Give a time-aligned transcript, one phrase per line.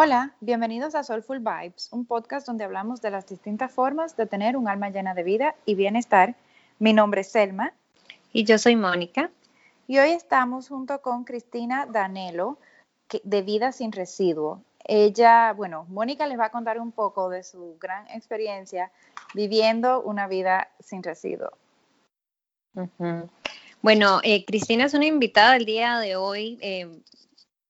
[0.00, 4.56] Hola, bienvenidos a Soulful Vibes, un podcast donde hablamos de las distintas formas de tener
[4.56, 6.36] un alma llena de vida y bienestar.
[6.78, 7.72] Mi nombre es Selma.
[8.32, 9.32] Y yo soy Mónica.
[9.88, 12.58] Y hoy estamos junto con Cristina Danelo,
[13.24, 14.62] de Vida sin Residuo.
[14.84, 18.92] Ella, bueno, Mónica les va a contar un poco de su gran experiencia
[19.34, 21.50] viviendo una vida sin residuo.
[23.82, 26.88] Bueno, eh, Cristina es una invitada el día de hoy, eh,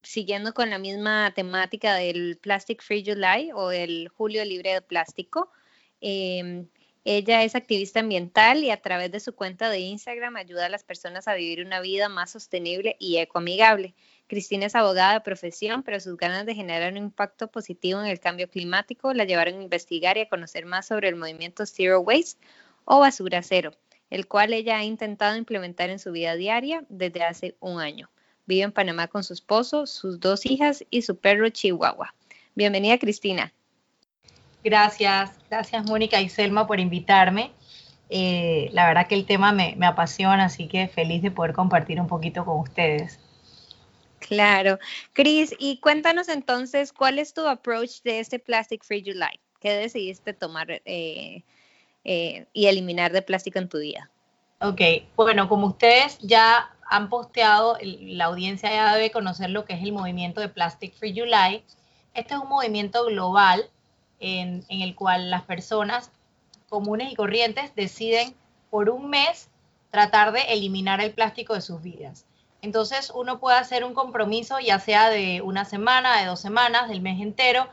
[0.08, 5.52] siguiendo con la misma temática del Plastic Free July o el Julio Libre de Plástico.
[6.00, 6.66] Em,
[7.04, 10.82] ella es activista ambiental y a través de su cuenta de Instagram ayuda a las
[10.82, 13.94] personas a vivir una vida más sostenible y ecoamigable.
[14.28, 18.18] Cristina es abogada de profesión, pero sus ganas de generar un impacto positivo en el
[18.18, 22.40] cambio climático la llevaron a investigar y a conocer más sobre el movimiento Zero Waste
[22.86, 23.72] o Basura Cero
[24.10, 28.08] el cual ella ha intentado implementar en su vida diaria desde hace un año.
[28.48, 32.14] Vive en Panamá con su esposo, sus dos hijas y su perro Chihuahua.
[32.54, 33.52] Bienvenida, Cristina.
[34.64, 37.52] Gracias, gracias Mónica y Selma por invitarme.
[38.10, 42.00] Eh, la verdad que el tema me, me apasiona, así que feliz de poder compartir
[42.00, 43.20] un poquito con ustedes.
[44.18, 44.78] Claro.
[45.12, 49.38] Cris, y cuéntanos entonces, ¿cuál es tu approach de este Plastic Free July?
[49.60, 51.44] ¿Qué decidiste tomar eh,
[52.10, 54.10] eh, y eliminar de plástico en tu vida.
[54.62, 54.80] Ok,
[55.14, 59.92] bueno, como ustedes ya han posteado, la audiencia ya debe conocer lo que es el
[59.92, 61.64] movimiento de Plastic Free July.
[62.14, 63.68] Este es un movimiento global
[64.20, 66.10] en, en el cual las personas
[66.68, 68.34] comunes y corrientes deciden
[68.70, 69.48] por un mes
[69.90, 72.26] tratar de eliminar el plástico de sus vidas.
[72.60, 77.00] Entonces uno puede hacer un compromiso ya sea de una semana, de dos semanas, del
[77.00, 77.68] mes entero,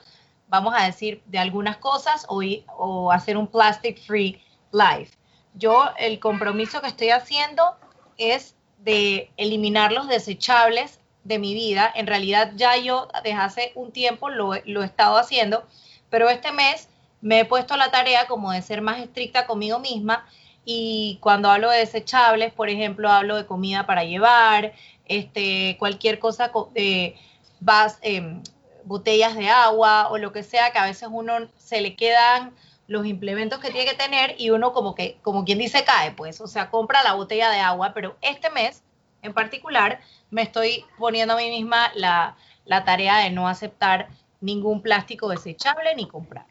[0.48, 2.42] vamos a decir, de algunas cosas o,
[2.78, 5.18] o hacer un plastic free life.
[5.56, 7.76] Yo el compromiso que estoy haciendo
[8.18, 8.55] es
[8.86, 11.92] de eliminar los desechables de mi vida.
[11.94, 15.66] En realidad ya yo desde hace un tiempo lo, lo he estado haciendo,
[16.10, 16.88] pero este mes
[17.20, 20.26] me he puesto la tarea como de ser más estricta conmigo misma
[20.64, 24.74] y cuando hablo de desechables, por ejemplo, hablo de comida para llevar,
[25.06, 27.16] este, cualquier cosa de
[27.60, 28.40] vas, eh,
[28.84, 32.54] botellas de agua o lo que sea, que a veces uno se le quedan
[32.88, 36.40] los implementos que tiene que tener y uno como que, como quien dice, cae, pues,
[36.42, 38.84] o sea, compra la botella de agua, pero este mes
[39.22, 44.10] en particular me estoy poniendo a mí misma la, la tarea de no aceptar
[44.40, 46.46] ningún plástico desechable ni comprar.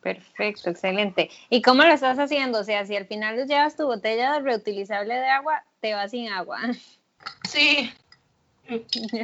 [0.00, 1.30] Perfecto, excelente.
[1.48, 2.60] ¿Y cómo lo estás haciendo?
[2.60, 6.60] O sea, si al final llevas tu botella reutilizable de agua, te vas sin agua.
[7.48, 7.90] Sí,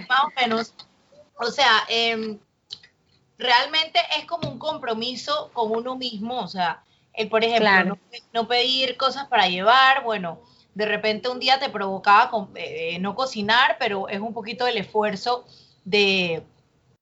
[0.09, 0.75] más o menos.
[1.37, 2.39] O sea, em,
[3.41, 7.99] realmente es como un compromiso con uno mismo, o sea, el, por ejemplo,
[8.33, 10.41] no, pedir cosas para llevar, bueno,
[10.75, 15.45] de repente un día te provocaba eh, no cocinar, pero es un poquito el esfuerzo
[15.85, 16.45] de,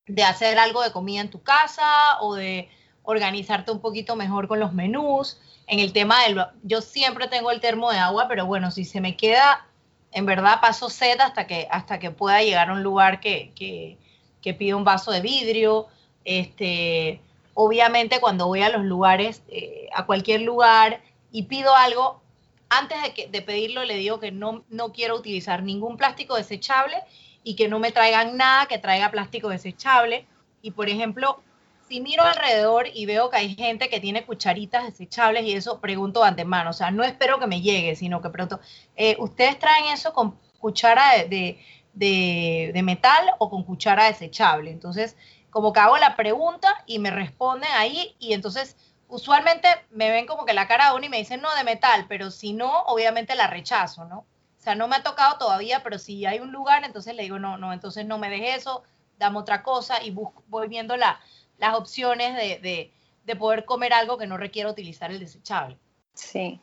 [0.06, 2.70] de hacer algo de comida en tu casa o de
[3.03, 5.38] organizarte un poquito mejor con los menús.
[5.66, 9.03] En el tema del, yo siempre tengo el termo de agua, pero bueno, si se
[9.03, 9.66] me queda,
[10.12, 13.99] en verdad paso sed hasta que, hasta que pueda llegar a un lugar que, que
[14.41, 15.87] que pido un vaso de vidrio.
[16.28, 17.22] Este,
[17.55, 21.00] obviamente cuando voy a los lugares, eh, a cualquier lugar
[21.33, 22.21] y pido algo,
[22.69, 26.97] antes de, que, de pedirlo le digo que no, no quiero utilizar ningún plástico desechable
[27.43, 30.27] y que no me traigan nada que traiga plástico desechable.
[30.61, 31.41] Y por ejemplo,
[31.88, 36.21] si miro alrededor y veo que hay gente que tiene cucharitas desechables y eso pregunto
[36.21, 38.61] de antemano, o sea, no espero que me llegue, sino que pregunto,
[38.97, 41.59] eh, ¿ustedes traen eso con cuchara de,
[41.99, 44.71] de, metal o con cuchara desechable.
[44.71, 45.17] Entonces,
[45.51, 48.77] como que hago la pregunta y me responden ahí y entonces
[49.09, 52.07] usualmente me ven como que la cara de uno y me dicen no de metal,
[52.09, 54.19] pero si no, obviamente la rechazo, ¿no?
[54.19, 57.39] O sea, no me ha tocado todavía, pero si hay un lugar, entonces le digo,
[57.39, 58.83] no, no, entonces no me dejes eso,
[59.19, 61.21] dame otra cosa y voy viendo la,
[61.59, 62.93] las opciones de, de,
[63.25, 65.79] de poder comer algo que no requiera utilizar el desechable.
[66.13, 66.61] Sí,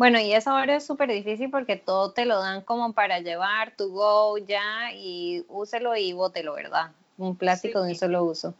[0.00, 3.76] bueno, y eso ahora es súper difícil porque todo te lo dan como para llevar,
[3.76, 6.92] tu go ya, y úselo y bótelo, ¿verdad?
[7.20, 8.54] Un plástico de un solo uso.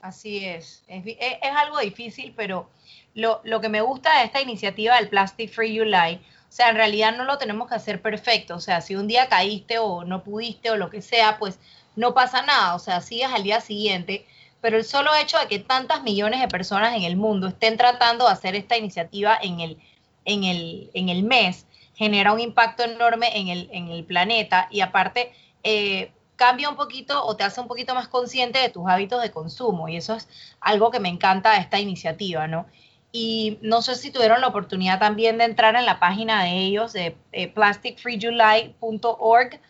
[0.00, 0.84] Así es.
[0.88, 2.68] Es, algo difícil, pero
[3.14, 7.16] lo, que me gusta de esta iniciativa del Plastic Free July, o sea, en realidad
[7.16, 8.56] no lo tenemos que hacer perfecto.
[8.56, 11.58] O sea, si un día caíste o no pudiste o lo que sea, pues
[11.96, 12.74] no pasa nada.
[12.74, 14.26] O sea, sigues al día siguiente.
[14.60, 18.26] Pero el solo hecho de que tantas millones de personas en el mundo estén tratando
[18.26, 19.78] de hacer esta iniciativa en el
[20.24, 24.80] en el, en el mes genera un impacto enorme en el, en el planeta y
[24.80, 25.32] aparte
[25.62, 29.30] eh, cambia un poquito o te hace un poquito más consciente de tus hábitos de
[29.30, 30.28] consumo y eso es
[30.60, 32.66] algo que me encanta esta iniciativa, ¿no?
[33.12, 36.92] Y no sé si tuvieron la oportunidad también de entrar en la página de ellos,
[36.92, 39.60] de eh, plasticfreejuly.org,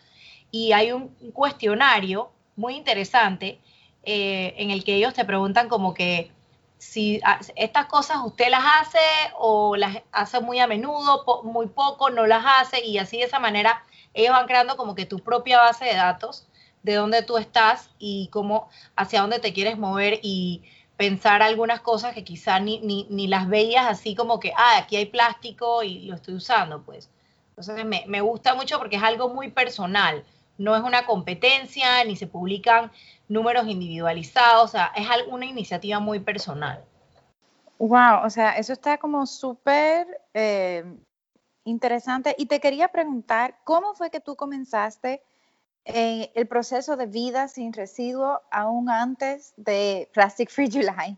[0.49, 3.59] y hay un, cuestionario muy interesante
[4.03, 6.31] eh, en el que ellos te preguntan como que
[6.77, 7.21] si
[7.55, 8.99] estas cosas usted las hace
[9.37, 13.39] o las hace muy a menudo, muy poco, no las hace y así de esa
[13.39, 13.83] manera
[14.13, 16.47] ellos van creando como que tu propia base de datos
[16.85, 20.61] de dónde tú estás y cómo, hacia dónde te quieres mover y
[20.97, 25.07] pensar algunas cosas que quizá ni, ni, las veías así como que, ah, aquí hay
[25.07, 27.09] plástico y lo estoy usando, pues.
[27.49, 30.23] Entonces me, me gusta mucho porque es algo muy personal,
[30.59, 32.91] no es una competencia, ni se publican
[33.27, 36.85] números individualizados, o sea, es una iniciativa muy personal.
[37.79, 40.85] Wow, o sea, eso está como súper eh,
[41.63, 42.35] interesante.
[42.37, 45.23] Y te quería preguntar, ¿cómo fue que tú comenzaste
[45.85, 51.15] eh, el proceso de vida sin residuo aún antes de Plastic Free July?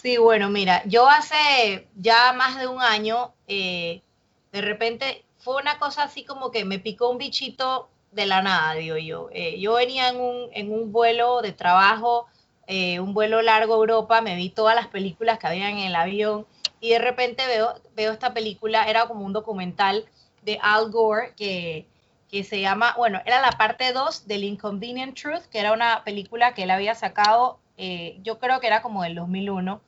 [0.00, 4.00] Sí, bueno, mira, yo hace ya más de un año, eh,
[4.52, 8.74] de repente fue una cosa así como que me picó un bichito de la nada,
[8.74, 9.28] digo yo.
[9.32, 12.26] Eh, yo venía en un, en un, vuelo de trabajo,
[12.68, 16.46] un vuelo largo a Europa, me vi todas las películas que había en el avión
[16.80, 20.06] y de repente veo, veo esta película, era como un documental
[20.42, 21.86] de Al Gore que
[22.32, 26.54] que se llama, bueno, era la parte 2 del Inconvenient Truth, que era una película
[26.54, 29.82] que él había sacado, eh, yo creo que era como del 2001,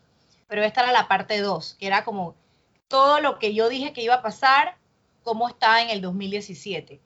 [0.46, 2.34] pero esta era la parte 2, que era como
[2.86, 4.76] todo lo que yo dije que iba a pasar,
[5.22, 7.00] cómo estaba en el 2017.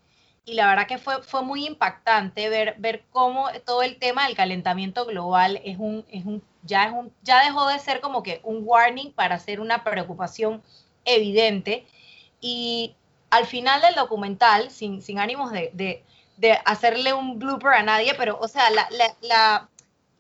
[0.44, 4.34] Y la verdad que fue, fue muy impactante ver, ver cómo todo el tema del
[4.34, 8.41] calentamiento global es un, es un, ya, es un, ya dejó de ser como que
[8.43, 10.64] un warning para ser una preocupación
[11.05, 11.87] evidente.
[12.41, 12.96] Y
[13.31, 16.05] al final del documental, sin, ánimos de,
[16.65, 18.69] hacerle un blooper a nadie, pero, o sea,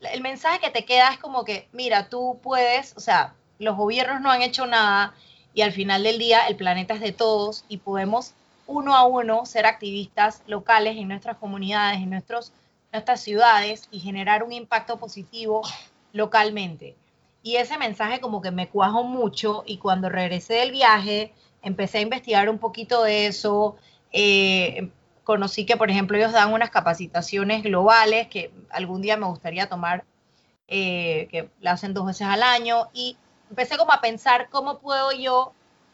[0.00, 4.20] el mensaje que te queda es como que, mira, tú puedes, o sea, los gobiernos
[4.20, 5.14] no han hecho nada
[5.54, 8.34] y al final del día el planeta es de todos y podemos
[8.66, 12.52] uno a uno ser activistas locales en nuestras comunidades, en nuestros,
[12.92, 15.62] nuestras ciudades y generar un impacto positivo
[16.12, 16.94] localmente.
[17.42, 21.32] Y ese mensaje como que me cuajo mucho y cuando regresé del viaje,
[21.62, 23.76] empecé a investigar un poquito de eso.
[24.12, 24.90] Eh,
[25.24, 30.04] conocí que, por ejemplo, ellos dan unas capacitaciones globales que algún día me gustaría tomar,
[30.68, 32.88] eh, que la hacen dos veces al año.
[32.92, 33.16] Y
[33.50, 35.52] empecé como a pensar cómo puedo yo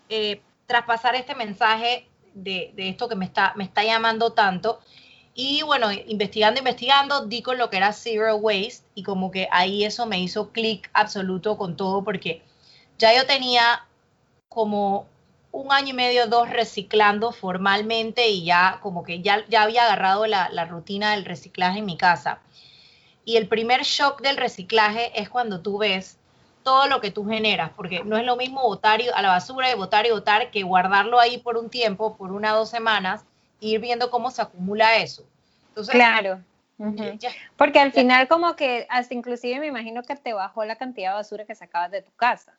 [0.08, 4.80] eh, traspasar este mensaje de, esto que me está, me está llamando tanto.
[5.34, 9.84] Y bueno, investigando, investigando, di con lo que era Zero Waste y como que ahí
[9.84, 12.42] eso me hizo clic absoluto con todo porque
[12.98, 13.84] ya yo tenía
[14.48, 15.08] como
[15.54, 20.26] un año y medio, dos reciclando formalmente y ya como que ya, ya había agarrado
[20.26, 22.40] la, rutina del reciclaje en mi casa.
[23.24, 26.18] Y el primer shock del reciclaje es cuando tú ves
[26.64, 29.76] todo lo que tú generas, porque no es lo mismo botar a la basura y
[29.76, 33.24] botar y botar que guardarlo ahí por un tiempo, por una o dos semanas,
[33.60, 35.24] e ir viendo cómo se acumula eso.
[35.88, 36.40] claro.
[37.56, 41.14] porque al final como que hasta inclusive me imagino que te bajó la cantidad de
[41.14, 42.54] basura que sacabas de tu casa.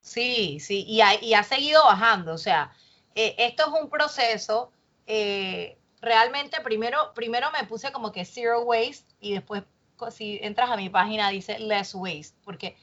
[0.00, 2.32] Sí, sí, y ha, y ha seguido bajando.
[2.34, 2.72] O sea,
[3.14, 4.72] eh, esto es un proceso.
[5.06, 9.64] Eh, realmente, primero, primero me puse como que zero waste y después,
[10.10, 12.76] si entras a mi página, dice less waste, porque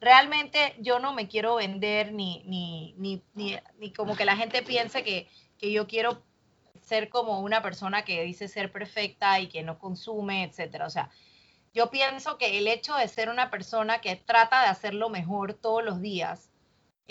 [0.00, 5.04] realmente yo no me quiero vender ni, ni, ni, ni, como que la gente piense
[5.04, 5.28] que,
[5.58, 6.22] que yo quiero
[6.80, 10.86] ser como una persona que dice ser perfecta y que no consume, etcétera.
[10.86, 11.10] O sea,
[11.74, 15.84] yo pienso que el hecho de ser una persona que trata de hacerlo mejor todos
[15.84, 16.51] los días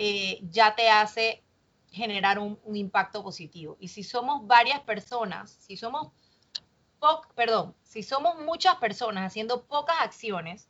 [0.03, 1.43] eh, ya te hace
[1.91, 3.77] generar un, impacto positivo.
[3.79, 6.09] Y si somos varias personas, si somos,
[7.35, 10.67] perdón, si somos muchas personas haciendo pocas acciones,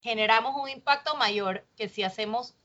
[0.00, 2.56] generamos un impacto mayor que si hacemos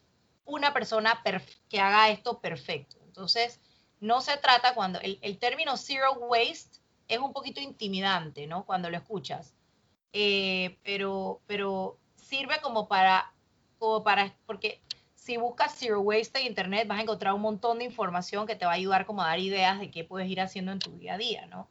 [0.44, 1.22] una persona
[1.70, 2.98] que haga esto perfecto.
[3.06, 3.62] Entonces,
[4.00, 8.66] no se trata cuando el, término zero waste es un poquito intimidante, ¿no?
[8.66, 9.54] Cuando lo escuchas.
[10.14, 13.32] Eh, pero, pero sirve como para,
[13.78, 14.82] como para, porque
[15.28, 18.66] si buscas Zero Waste en Internet vas a encontrar un montón de información que te
[18.66, 21.16] va a ayudar como a dar ideas de qué puedes ir haciendo en tu día
[21.16, 21.68] a día, ¿no?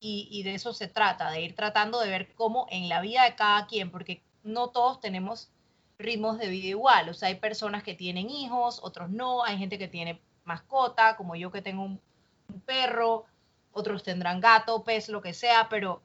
[0.00, 3.34] Y, de eso se trata, de ir tratando de ver cómo en la vida de
[3.34, 5.50] cada quien, porque no todos tenemos
[5.98, 9.78] ritmos de vida igual, o sea, hay personas que tienen hijos, otros no, hay gente
[9.78, 12.00] que tiene mascota, como yo que tengo un,
[12.64, 13.26] perro,
[13.72, 16.00] otros tendrán gato, pez, lo que sea, pero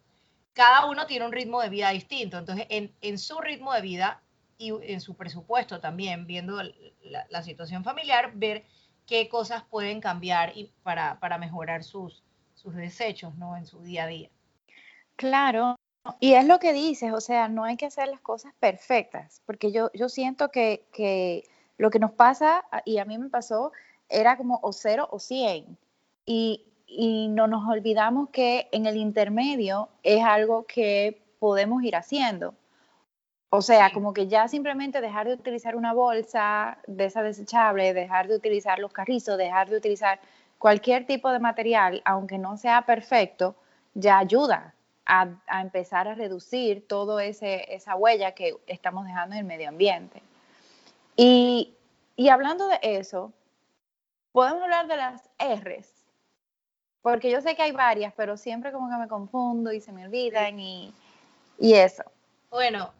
[0.51, 2.37] cada uno tiene un ritmo de vida distinto.
[2.37, 4.21] Entonces, en, en su ritmo de vida,
[4.61, 6.61] y en su presupuesto también, viendo
[7.01, 8.63] la, situación familiar, ver
[9.07, 13.57] qué cosas pueden cambiar y para, para mejorar sus, sus desechos ¿no?
[13.57, 14.29] en su día a día.
[15.15, 15.75] Claro,
[16.19, 19.71] y es lo que dices, o sea, no hay que hacer las cosas perfectas, porque
[19.71, 21.43] yo, yo siento que, que
[21.77, 23.71] lo que nos pasa, y a mí me pasó,
[24.09, 25.77] era como o cero o cien.
[26.25, 32.53] Y, y no nos olvidamos que en el intermedio es algo que podemos ir haciendo.
[33.53, 38.29] O sea, como que ya simplemente dejar de utilizar una bolsa de esa desechable, dejar
[38.29, 40.21] de utilizar los carrizos, dejar de utilizar
[40.57, 43.55] cualquier tipo de material, aunque no sea perfecto,
[43.93, 44.73] ya ayuda
[45.05, 45.27] a,
[45.61, 50.23] empezar a reducir toda esa huella que estamos dejando en el medio ambiente.
[51.17, 51.75] Y,
[52.15, 53.33] y hablando de eso,
[54.31, 55.91] podemos hablar de las R's,
[57.01, 60.05] porque yo sé que hay varias, pero siempre como que me confundo y se me
[60.05, 60.93] olvidan y,
[61.59, 62.05] y eso.
[62.49, 62.93] Bueno,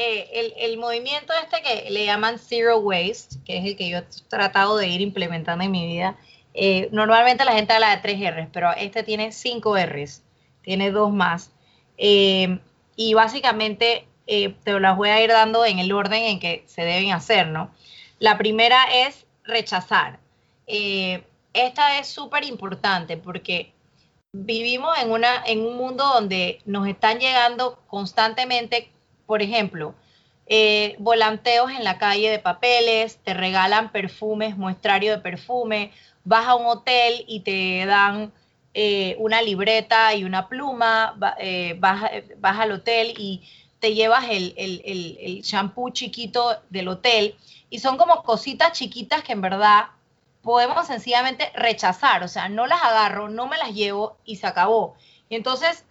[0.00, 4.04] eh, el, movimiento este que le llaman Zero Waste, que es el que yo he
[4.28, 6.16] tratado de ir implementando en mi vida,
[6.54, 10.22] eh, normalmente la gente habla de tres R's, pero este tiene cinco R's,
[10.62, 11.50] tiene dos más.
[11.96, 12.60] Eh,
[12.94, 17.10] y básicamente te las voy a ir dando en el orden en que se deben
[17.10, 17.72] hacer, ¿no?
[18.20, 20.20] La primera es rechazar.
[20.66, 23.72] esta es súper importante porque
[24.30, 28.92] vivimos en, una, en un mundo donde nos están llegando constantemente
[29.28, 29.94] por ejemplo,
[30.46, 35.92] eh, volanteos en la calle de papeles, te regalan perfumes, muestrario de perfume,
[36.24, 38.32] vas a un hotel y te dan
[38.72, 43.46] eh, una libreta y una pluma, eh, vas, al hotel y
[43.80, 47.36] te llevas el, el, shampoo chiquito del hotel
[47.68, 49.88] y son como cositas chiquitas que en verdad
[50.40, 54.96] podemos sencillamente rechazar, o sea, no las agarro, no me las llevo y se acabó.
[55.28, 55.84] Y entonces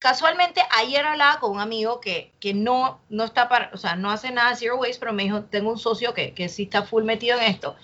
[0.00, 4.32] casualmente ayer hablaba con un amigo que, no, no está para, o sea, no hace
[4.32, 7.38] nada zero waste, pero me dijo, tengo un socio que, que sí está full metido
[7.38, 7.76] en esto.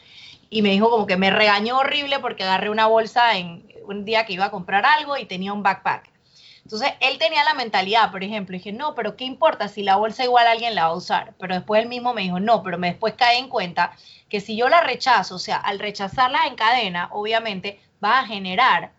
[0.48, 4.26] Y me dijo como que me regañó horrible porque agarré una bolsa en un día
[4.26, 6.10] que iba a comprar algo y tenía un backpack.
[6.64, 10.24] Entonces, él tenía la mentalidad, por ejemplo, dije, no, pero ¿qué importa si la bolsa
[10.24, 11.34] igual alguien la va a usar?
[11.38, 13.92] Pero después él mismo me dijo, no, pero me después cae en cuenta
[14.28, 18.92] que si yo la rechazo, o sea, al rechazarla en cadena, obviamente va a generar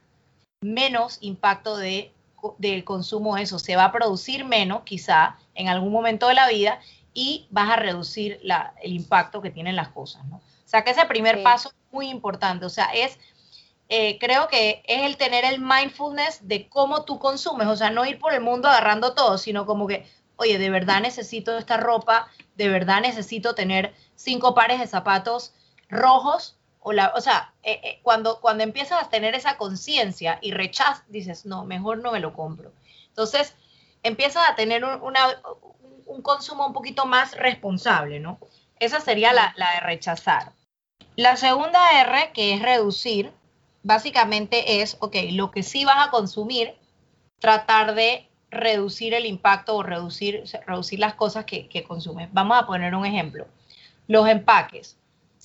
[0.62, 2.14] menos impacto de
[2.58, 6.80] del consumo eso, se va a producir menos quizá en algún momento de la vida
[7.14, 8.40] y vas a reducir
[8.82, 10.38] el impacto que tienen las cosas, ¿no?
[10.38, 13.18] O sea que ese primer paso es muy importante, o sea, es,
[13.88, 18.06] eh, creo que es el tener el mindfulness de cómo tú consumes, o sea, no
[18.06, 22.28] ir por el mundo agarrando todo, sino como que, oye, de verdad necesito esta ropa,
[22.56, 25.54] de verdad necesito tener cinco pares de zapatos
[25.90, 26.57] rojos
[26.88, 31.66] o, sea, eh, eh, cuando, cuando empiezas a tener esa conciencia y rechazas, dices, no,
[31.66, 32.72] mejor no me lo compro.
[33.10, 33.56] Entonces,
[34.04, 35.02] empiezas a tener un,
[36.06, 38.40] un consumo un poquito más responsable, ¿no?
[38.80, 40.54] Esa sería la, la, de rechazar.
[41.16, 43.32] La segunda R, que es reducir,
[43.84, 46.76] básicamente es, ok, lo que sí vas a consumir,
[47.40, 52.30] tratar de reducir el impacto o reducir, reducir las cosas que, que consumes.
[52.32, 53.48] Vamos a poner un ejemplo.
[54.08, 54.98] Los empaques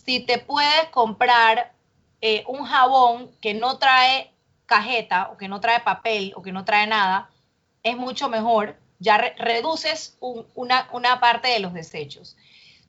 [0.04, 1.72] si te puedes comprar
[2.20, 4.32] eh, un jabón que no trae
[4.66, 7.30] cajeta o que no trae papel o que no trae nada,
[7.82, 8.76] es mucho mejor.
[8.98, 12.36] Ya reduces una, parte de los desechos.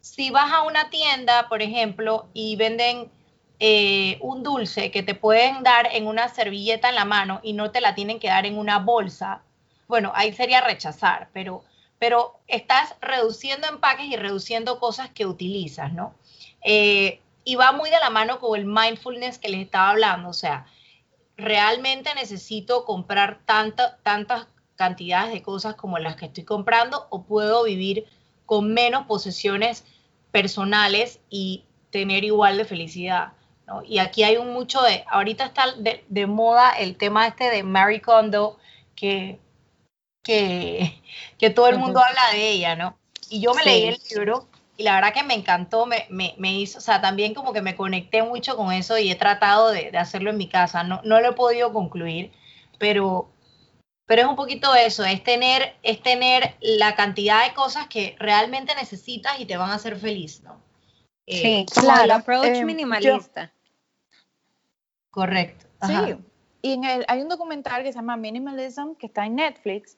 [0.01, 3.12] Si vas a una tienda, por ejemplo, y venden
[3.60, 7.72] eh, un dulce que te pueden dar en una servilleta en la mano y no
[7.72, 9.41] te la tienen que dar en una bolsa,
[9.88, 11.63] bueno, ahí sería rechazar, pero,
[11.98, 16.13] pero estás reduciendo empaques y reduciendo cosas que utilizas, ¿no?
[16.63, 20.34] Eh, y va muy de la mano con el mindfulness que les estaba hablando, o
[20.34, 20.65] sea,
[21.36, 27.63] realmente necesito comprar tanta, tantas cantidades de cosas como las que estoy comprando o puedo
[27.63, 28.05] vivir
[28.46, 29.84] con menos posesiones
[30.32, 33.34] personales y tener igual de felicidad.
[33.67, 33.84] ¿no?
[33.84, 38.00] Y aquí hay un mucho de, ahorita está de, moda el tema este de Mary
[38.00, 38.58] Kondo,
[38.96, 39.39] que,
[40.24, 41.01] que,
[41.38, 42.98] que todo el mundo habla de ella, ¿no?
[43.29, 46.80] Y yo me leí el libro y la verdad que me encantó, me, me, hizo,
[46.80, 50.32] o sea, también como que me conecté mucho con eso y he tratado de, hacerlo
[50.32, 50.84] en mi casa.
[50.84, 52.32] No, no lo he podido concluir,
[52.80, 53.30] pero,
[54.06, 58.74] pero es un poquito eso, es tener, es tener la cantidad de cosas que realmente
[58.75, 60.60] necesitas y te van a hacer feliz, ¿no?
[61.27, 63.53] Eh, sí, claro, el approach em, minimalista.
[65.10, 65.68] correcto.
[65.86, 66.15] Sí,
[66.62, 69.98] y en el, hay un documental que se llama Minimalism, que está en Netflix,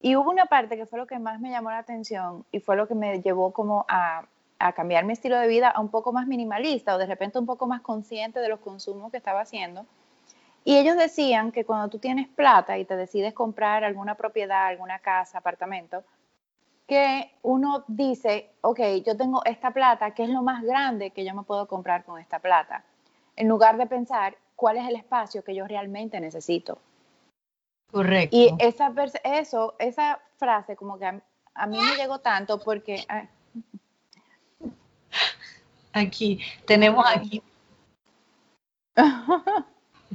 [0.00, 2.76] y hubo una parte que fue lo que más me llamó la atención y fue
[2.76, 4.26] lo que me llevó como a,
[4.58, 7.46] a cambiar mi estilo de vida a un poco más minimalista o de repente un
[7.46, 9.86] poco más consciente de los consumos que estaba haciendo.
[10.64, 14.98] Y ellos decían que cuando tú tienes plata y te decides comprar alguna propiedad, alguna
[14.98, 16.02] casa, apartamento,
[16.86, 21.34] que uno dice, ok, yo tengo esta plata, ¿qué es lo más grande que yo
[21.34, 22.84] me puedo comprar con esta plata?
[23.36, 26.78] En lugar de pensar cuál es el espacio que yo realmente necesito.
[27.90, 28.36] Correcto.
[28.36, 28.92] Y esa,
[29.24, 33.04] eso, esa frase como que a, mí me llegó tanto porque...
[33.08, 33.28] Ah,
[35.92, 37.42] aquí, tenemos aquí.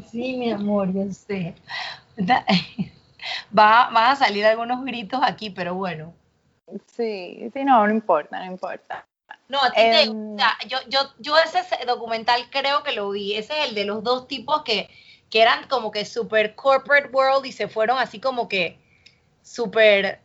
[0.09, 1.55] Sí, mi amor, yo sé.
[3.57, 6.13] Va, van a salir algunos gritos aquí, pero bueno.
[6.87, 9.05] Sí, sí, no, no importa, no importa.
[9.49, 10.37] No, a ti te, em,
[10.67, 14.27] yo, yo, yo ese documental creo que lo vi, ese es el de los dos
[14.27, 14.89] tipos que,
[15.31, 18.77] que eran como que super corporate world y se fueron así como que
[19.41, 20.19] super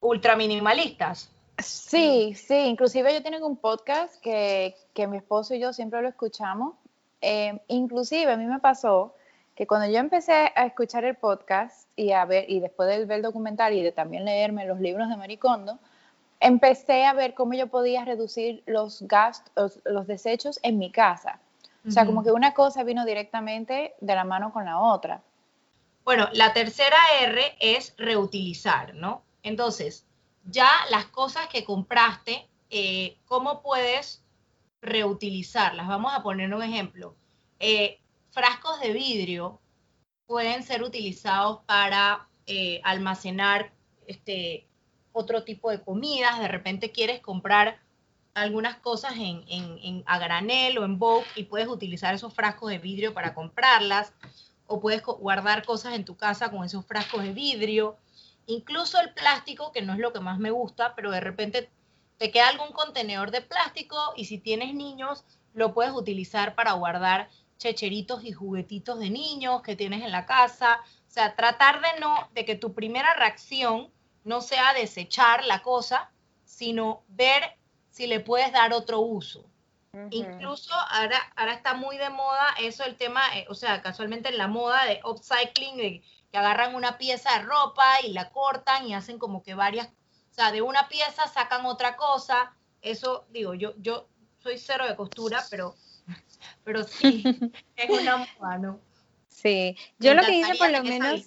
[0.00, 1.30] ultra minimalistas.
[1.58, 6.08] Sí, sí, inclusive ellos tienen un podcast que, que mi esposo y yo siempre lo
[6.08, 6.74] escuchamos.
[7.20, 9.14] Em, inclusive a mí me pasó
[9.54, 13.18] que cuando yo empecé a escuchar el podcast y a ver, y después de ver
[13.18, 15.78] el documental y de también leerme los libros de Maricondo,
[16.40, 21.40] empecé a ver cómo yo podía reducir los gastos, los, desechos en mi casa.
[21.86, 25.22] O sea, como que una cosa vino directamente de la mano con la otra.
[26.04, 29.22] Bueno, la tercera R es reutilizar, ¿no?
[29.42, 30.06] Entonces,
[30.44, 34.22] ya las cosas que compraste, eh, ¿cómo puedes
[34.80, 35.86] reutilizarlas?
[35.86, 37.14] Vamos a poner un ejemplo.
[37.58, 38.00] Eh,
[38.30, 39.60] frascos de vidrio
[40.26, 43.72] pueden ser utilizados para eh, almacenar
[44.06, 44.66] este,
[45.12, 46.38] otro tipo de comidas.
[46.38, 47.78] De repente quieres comprar
[48.34, 53.14] algunas cosas en, a granel o en bulk y puedes utilizar esos frascos de vidrio
[53.14, 54.12] para comprarlas.
[54.66, 57.96] O puedes guardar cosas en tu casa con esos frascos de vidrio.
[58.46, 61.70] Incluso el plástico, que no es lo que más me gusta, pero de repente
[62.18, 67.28] te queda algún contenedor de plástico y si tienes niños, lo puedes utilizar para guardar
[67.58, 70.80] checheritos y juguetitos de niños que tienes en la casa.
[71.06, 73.90] O sea, tratar de no, de que tu primera reacción
[74.24, 76.10] no sea desechar la cosa,
[76.44, 77.58] sino ver
[77.94, 79.44] si le puedes dar otro uso.
[80.10, 84.38] Incluso ahora, ahora está muy de moda eso, el tema, eh, o sea, casualmente en
[84.38, 88.94] la moda de upcycling, de que agarran una pieza de ropa y la cortan y
[88.94, 92.52] hacen como que varias, o sea, de una pieza sacan otra cosa.
[92.82, 94.08] Eso, digo, yo, yo
[94.42, 95.76] soy cero de costura, pero
[96.64, 97.22] pero sí,
[97.76, 98.76] es una moda,
[99.28, 101.22] Sí, yo lo que hice por lo menos...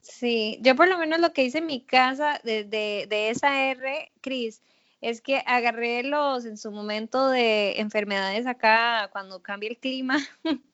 [0.00, 4.12] Sí, yo por lo menos lo que hice en mi casa de, de, esa R,
[4.20, 4.62] Cris,
[5.04, 10.16] es que agarré los en su momento de enfermedades acá cuando cambia el clima.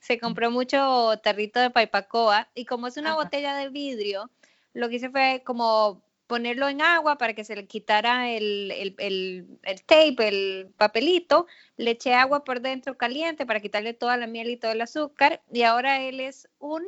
[0.00, 4.30] se compró mucho tarrito de paipacoa y como es una botella de vidrio,
[4.74, 9.46] lo que hice fue como ponerlo en agua para que se le quitara el,
[9.86, 14.56] tape, el papelito, le eché agua por dentro caliente para quitarle toda la miel y
[14.56, 16.84] todo el azúcar y ahora él es un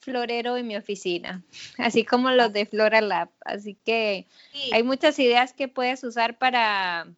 [0.00, 1.42] florero en mi oficina,
[1.78, 3.30] así como los de Flora Lab.
[3.44, 4.26] Así que
[4.72, 7.08] hay muchas ideas que puedes usar para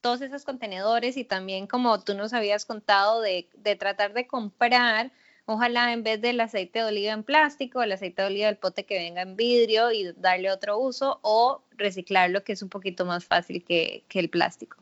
[0.00, 5.12] todos esos contenedores y también como tú nos habías contado de, de tratar de comprar
[5.46, 8.86] Ojalá en vez del aceite de oliva en plástico, el aceite de oliva del pote
[8.86, 13.26] que venga en vidrio y darle otro uso o reciclarlo, que es un poquito más
[13.26, 14.78] fácil que, el plástico.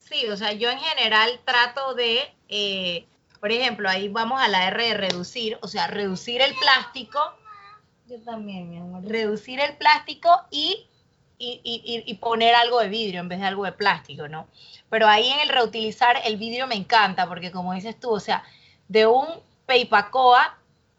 [0.00, 3.06] Sí, o sea, yo en general trato de, eh,
[3.44, 7.20] por ejemplo, ahí vamos a la R de reducir, o sea, reducir el plástico.
[8.06, 9.04] Yo también, mi amor.
[9.04, 10.88] Reducir el plástico y,
[11.36, 14.46] y poner algo de vidrio en vez de algo de plástico, ¿no?
[14.88, 18.44] Pero ahí en el reutilizar el vidrio me encanta, porque como dices tú, o sea,
[18.88, 19.26] de un
[19.66, 20.56] Peipacoa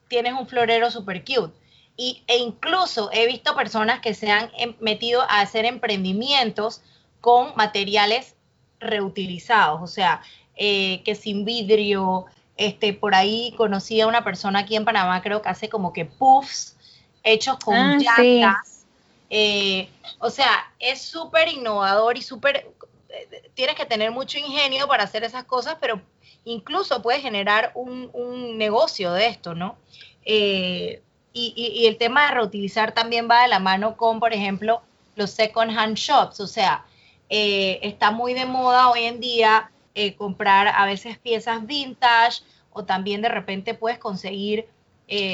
[0.07, 1.51] tienes un florero super cute.
[1.97, 6.83] Y, e incluso he visto personas que se han em, metido a hacer emprendimientos
[7.21, 8.35] con materiales
[8.79, 10.21] reutilizados, o sea,
[10.55, 12.25] eh, que sin vidrio,
[12.57, 16.05] este, por ahí conocí a una persona aquí en Panamá, creo que hace como que
[16.05, 16.75] puffs
[17.23, 18.85] hechos con ah, llantas.
[19.29, 19.89] Eh,
[20.19, 22.71] o sea, es súper innovador y súper,
[23.09, 26.01] eh, tienes que tener mucho ingenio para hacer esas cosas, pero
[26.45, 29.77] incluso puede generar un, negocio de esto, ¿no?
[30.23, 31.01] Eh,
[31.33, 34.81] y, el tema de reutilizar también va de la mano con, por ejemplo,
[35.15, 36.85] los second hand shops, o sea,
[37.29, 42.85] eh, está muy de moda hoy en día eh, comprar a veces piezas vintage o
[42.85, 44.67] también de repente puedes conseguir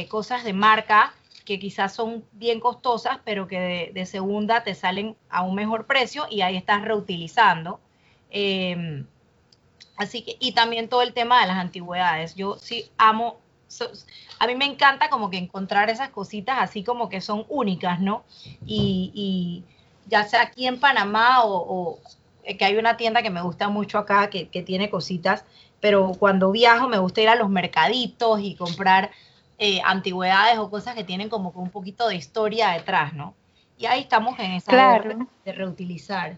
[0.10, 1.13] cosas de marca
[1.45, 6.26] que quizás son bien costosas, pero que de, segunda te salen a un mejor precio
[6.30, 7.80] y ahí estás reutilizando.
[10.02, 12.34] Así que, y también todo el tema de las antigüedades.
[12.34, 13.38] Yo sí amo,
[14.39, 18.24] a mí me encanta como que encontrar esas cositas así como que son únicas, ¿no?
[18.65, 19.63] Y,
[20.08, 23.97] ya sea aquí en Panamá o, eh, que hay una tienda que me gusta mucho
[23.97, 25.45] acá que, tiene cositas,
[25.80, 29.12] pero cuando viajo me gusta ir a los mercaditos y comprar
[29.58, 33.34] eh, antigüedades o cosas que tienen como un poquito de historia detrás, ¿no?
[33.77, 35.01] Y ahí estamos en esa
[35.43, 36.38] de reutilizar.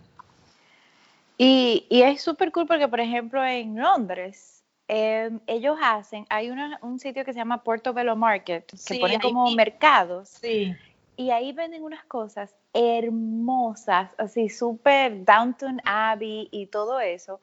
[1.37, 6.49] Y, es súper cool porque, por ejemplo, en Londres, em, ellos hacen, hay
[6.81, 10.29] un sitio que se llama Portobello Market, que ponen como mercados.
[10.29, 10.73] Sí.
[11.15, 17.39] Y ahí venden unas cosas hermosas, así súper Downton Abbey y todo eso.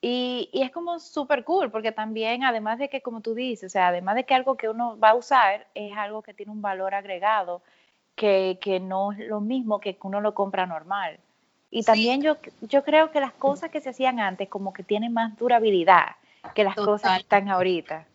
[0.00, 3.72] Y, y, es como súper cool, porque también, además de que, como tú dices, o
[3.72, 6.60] sea, además de que algo que uno va a usar, es algo que tiene un
[6.60, 7.62] valor agregado
[8.14, 11.18] que, no es lo mismo que uno lo compra normal.
[11.70, 15.12] Y también yo, yo creo que las cosas que se hacían antes como que tienen
[15.12, 16.16] más durabilidad
[16.54, 18.06] que las cosas que están ahorita.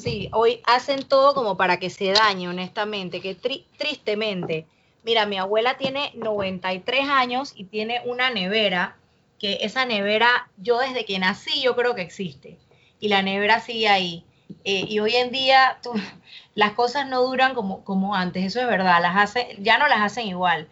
[0.00, 4.66] Sí, hoy hacen todo como para que se dañe, honestamente, que tristemente.
[5.02, 8.96] Mira, mi abuela tiene 93 años y tiene una nevera,
[9.38, 12.58] que esa nevera, yo desde que nací, yo creo que existe.
[12.98, 14.24] Y la nevera sigue ahí.
[14.64, 15.78] Eh, y hoy en día
[16.54, 20.00] las cosas no duran como, como antes, eso es verdad, las hace, ya no las
[20.00, 20.66] hacen igual.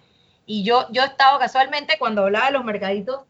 [0.47, 3.21] Y yo, yo he casualmente cuando hablaba de los mercaditos,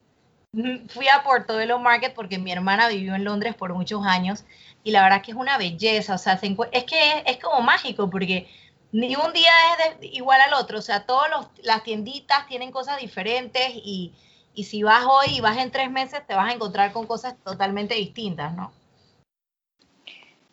[0.89, 4.45] fui a Portobello Market porque mi hermana vivió en Londres por muchos años
[4.89, 6.41] y la verdad que es una belleza, o sea,
[6.73, 8.49] es que es, como mágico porque
[8.91, 9.53] ni un día
[9.87, 11.29] es igual al otro, o sea, todas
[11.63, 14.15] las tienditas tienen cosas diferentes y,
[14.55, 17.37] y si vas hoy y vas en tres meses te vas a encontrar con cosas
[17.45, 18.73] totalmente distintas, ¿no?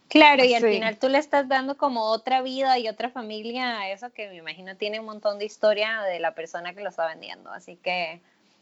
[0.10, 3.90] Claro, y al final tú le estás dando como otra vida y otra familia a
[3.90, 7.08] eso que me imagino tiene un montón de historia de la persona que lo está
[7.08, 7.52] vendiendo.
[7.52, 8.20] Así que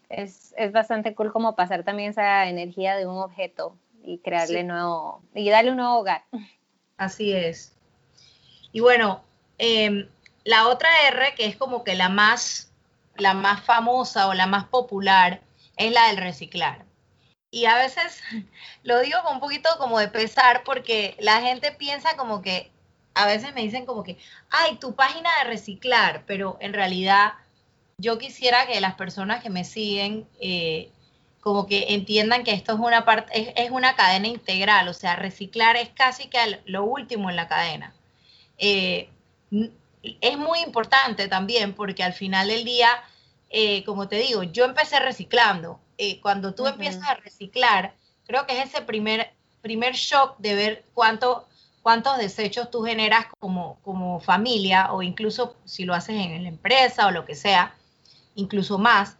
[0.09, 5.23] es, es bastante cool como pasar también esa energía de un objeto y crearle nuevo,
[5.33, 6.25] y darle un nuevo hogar.
[6.97, 7.73] Así es.
[8.71, 9.23] Y bueno,
[9.57, 10.07] em,
[10.43, 12.71] la otra R, que es como que la más,
[13.15, 15.41] la más famosa o la más popular,
[15.77, 16.85] es la del reciclar.
[17.49, 18.21] Y a veces
[18.83, 22.71] lo digo con un poquito como de pesar porque la gente piensa como que,
[23.15, 24.17] a veces me dicen como que,
[24.49, 27.33] ay, tu página de reciclar, pero en realidad
[27.97, 30.91] yo quisiera que las personas que me siguen eh,
[31.43, 35.75] como que entiendan que esto es una parte, es, una cadena integral, o sea, reciclar
[35.75, 37.93] es casi que lo último en la cadena.
[38.57, 39.09] Eh,
[40.21, 42.89] es muy importante también porque al final del día,
[43.49, 45.81] eh, como te digo, yo empecé reciclando.
[46.21, 47.93] cuando tú empiezas a reciclar,
[48.25, 51.45] creo que es ese primer, primer shock de ver cuánto,
[51.81, 57.07] cuántos desechos tú generas como, como familia o incluso si lo haces en la empresa
[57.07, 57.75] o lo que sea
[58.35, 59.17] incluso más,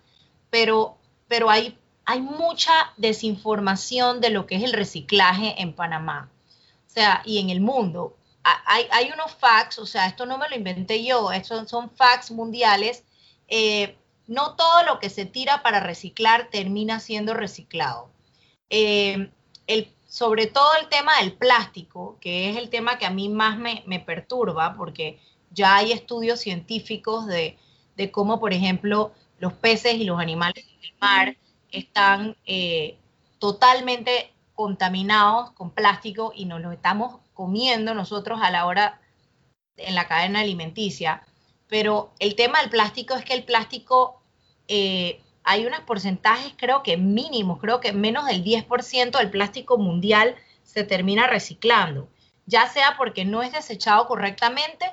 [0.50, 6.30] pero, pero hay, hay mucha desinformación de lo que es el reciclaje en Panamá,
[6.88, 8.18] o sea, y en el mundo.
[8.66, 13.06] Hay, unos facts, o sea, esto no me lo inventé yo, estos son facts mundiales.
[13.48, 13.96] Eh,
[14.28, 18.10] no todo lo que se tira para reciclar termina siendo reciclado.
[18.70, 19.32] Eh,
[20.14, 23.82] sobre todo el tema del plástico, que es el tema que a mí más me,
[23.88, 27.58] me perturba, porque ya hay estudios científicos de,
[27.96, 31.36] de cómo, por ejemplo, los peces y los animales del mar
[31.74, 32.98] están eh,
[33.40, 39.02] totalmente contaminados con plástico y nos lo estamos comiendo nosotros a la hora
[39.78, 41.24] en la cadena alimenticia.
[41.68, 44.22] Pero el tema del plástico es que el plástico,
[44.68, 50.36] eh, hay unos porcentajes creo que mínimos, creo que menos del 10% del plástico mundial
[50.64, 52.08] se termina reciclando,
[52.46, 54.86] ya sea porque no es desechado correctamente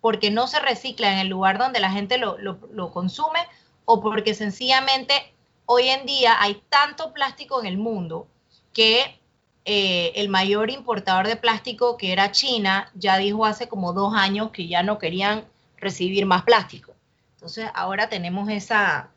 [0.00, 3.40] porque no se recicla en el lugar donde la gente lo, consume
[3.84, 5.34] o porque sencillamente
[5.70, 8.26] hoy en día hay tanto plástico en el mundo
[8.72, 9.20] que
[9.66, 14.50] eh, el mayor importador de plástico, que era China, ya dijo hace como dos años
[14.50, 15.44] que ya no querían
[15.76, 16.94] recibir más plástico.
[17.34, 19.10] Entonces ahora tenemos esa,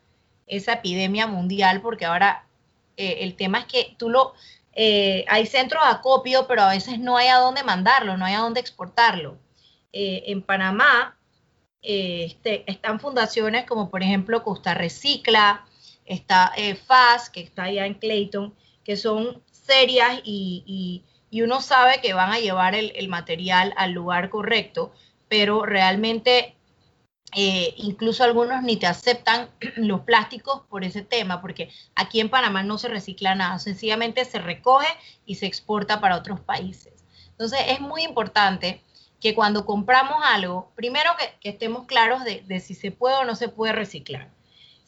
[0.46, 2.44] esa epidemia mundial porque ahora
[2.98, 4.34] eh, el tema es que tú lo...
[4.74, 8.34] Eh, hay centros de acopio, pero a veces no hay a dónde mandarlo, no hay
[8.34, 9.38] a dónde exportarlo.
[9.94, 11.16] En Panamá
[11.82, 15.66] este, están fundaciones como por ejemplo Costa Recicla,
[16.06, 22.12] está eh, FAS, que está allá en Clayton, que son serias y, uno sabe que
[22.12, 24.92] van a llevar el, material al lugar correcto,
[25.28, 26.56] pero realmente
[27.34, 32.76] incluso algunos ni te aceptan los plásticos por ese tema, porque aquí en Panamá no
[32.76, 34.88] se recicla nada, sencillamente se recoge
[35.24, 37.02] y se exporta para otros países.
[37.30, 38.82] Entonces es muy importante
[39.22, 41.10] que cuando compramos algo, primero
[41.40, 44.28] que, estemos claros de, si se puede o no se puede reciclar.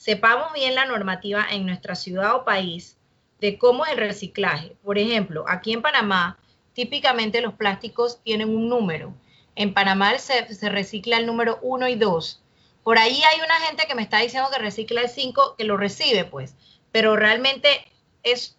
[0.05, 2.99] Sepamos bien la normativa en nuestra ciudad o país
[3.41, 4.77] de cómo es el reciclaje.
[4.85, 6.39] Por ejemplo, aquí en Panamá,
[6.75, 9.15] típicamente los plásticos tienen un número.
[9.57, 12.43] En Panamá se, recicla el número 1 y 2.
[12.83, 15.79] Por ahí hay una gente que me está diciendo que recicla el 5, que lo
[15.79, 16.55] recibe, pues.
[16.93, 17.91] Pero realmente
[18.23, 18.59] es,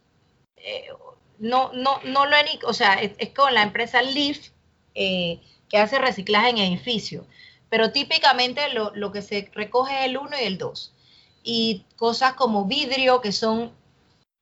[0.57, 0.87] eh,
[1.37, 4.49] no, no, no lo o sea, es, con la empresa Leaf,
[4.95, 7.27] eh, que hace reciclaje en edificio,
[7.69, 10.93] pero típicamente lo, que se recoge es el 1 y el 2.
[11.47, 13.71] Y cosas como vidrio, que son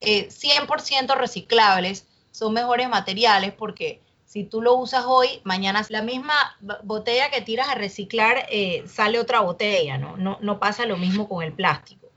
[0.00, 6.34] 100% eh, reciclables, son mejores materiales porque si tú lo usas hoy, mañana la misma
[6.82, 10.16] botella que tiras a reciclar eh, sale otra botella, ¿no?
[10.16, 10.58] ¿no?
[10.58, 12.08] pasa lo mismo con el plástico.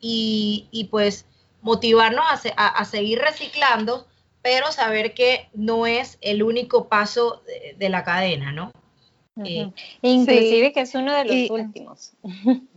[0.00, 1.26] Y, pues
[1.62, 2.24] motivarnos
[2.56, 4.08] a seguir reciclando
[4.42, 7.42] pero saber que no es el único paso
[7.78, 8.72] de, la cadena, ¿no?
[9.44, 9.70] Eh,
[10.02, 12.12] Inclusive que es uno de los últimos.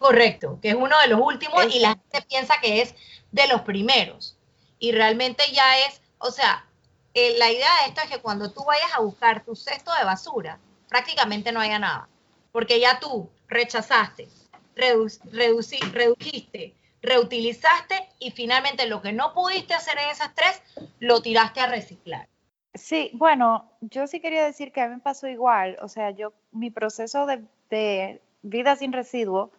[0.00, 2.94] Correcto, que es uno de los últimos y la gente piensa que es
[3.32, 4.34] de los primeros.
[4.78, 6.64] Y realmente ya es, o sea,
[7.12, 10.06] eh, la idea de esto es que cuando tú vayas a buscar tu cesto de
[10.06, 10.58] basura,
[10.88, 12.08] prácticamente no haya nada.
[12.50, 14.26] Porque ya tú rechazaste,
[14.74, 20.62] redujiste, reutilizaste y finalmente lo que no pudiste hacer en esas tres,
[20.98, 22.26] lo tiraste a reciclar.
[22.72, 25.76] Sí, bueno, yo sí quería decir que a mí me pasó igual.
[25.82, 29.52] O sea, yo, mi proceso de, de vida sin residuo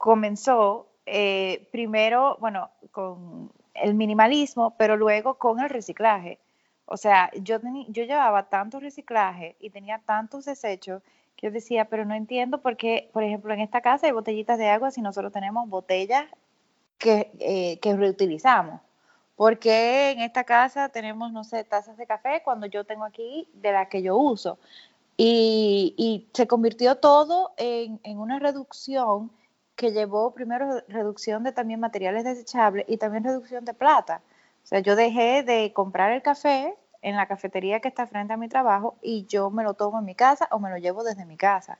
[0.00, 6.38] comenzó eh, primero, bueno, con el minimalismo, pero luego con el reciclaje.
[6.86, 7.58] O sea, yo,
[7.88, 11.02] yo llevaba tanto reciclaje y tenía tantos desechos
[11.36, 14.56] que yo decía, pero no entiendo por qué, por ejemplo, en esta casa hay botellitas
[14.56, 16.24] de agua si nosotros tenemos botellas
[16.96, 18.80] que, eh, que reutilizamos.
[19.36, 23.50] ¿Por qué en esta casa tenemos, no sé, tazas de café cuando yo tengo aquí
[23.52, 24.58] de las que yo uso?
[25.18, 29.30] Y, y se convirtió todo en, en una reducción
[29.80, 34.20] que llevó primero reducción de también materiales desechables y también reducción de plata.
[34.62, 38.36] O sea, yo dejé de comprar el café en la cafetería que está frente a
[38.36, 41.24] mi trabajo y yo me lo tomo en mi casa o me lo llevo desde
[41.24, 41.78] mi casa.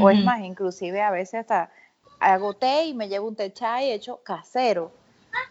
[0.00, 1.68] O es más, inclusive a veces hasta
[2.20, 4.92] hago té y me llevo un té chai hecho casero.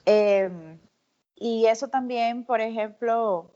[0.06, 0.80] Em,
[1.36, 3.51] y eso también, por ejemplo,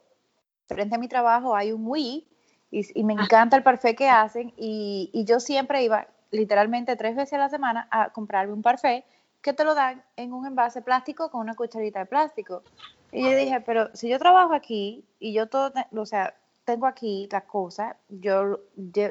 [0.68, 2.28] frente a mi trabajo hay un Wii
[2.70, 3.24] y, me ah.
[3.24, 7.50] encanta el parfait que hacen y, y yo siempre iba, literalmente tres veces a la
[7.50, 9.06] semana a comprarme un parfait
[9.42, 12.64] que te lo dan en un envase plástico con una cucharita de plástico.
[13.12, 16.34] Y yo dije, pero si yo trabajo aquí y yo todo, o sea,
[16.66, 18.60] tengo aquí las cosas, yo,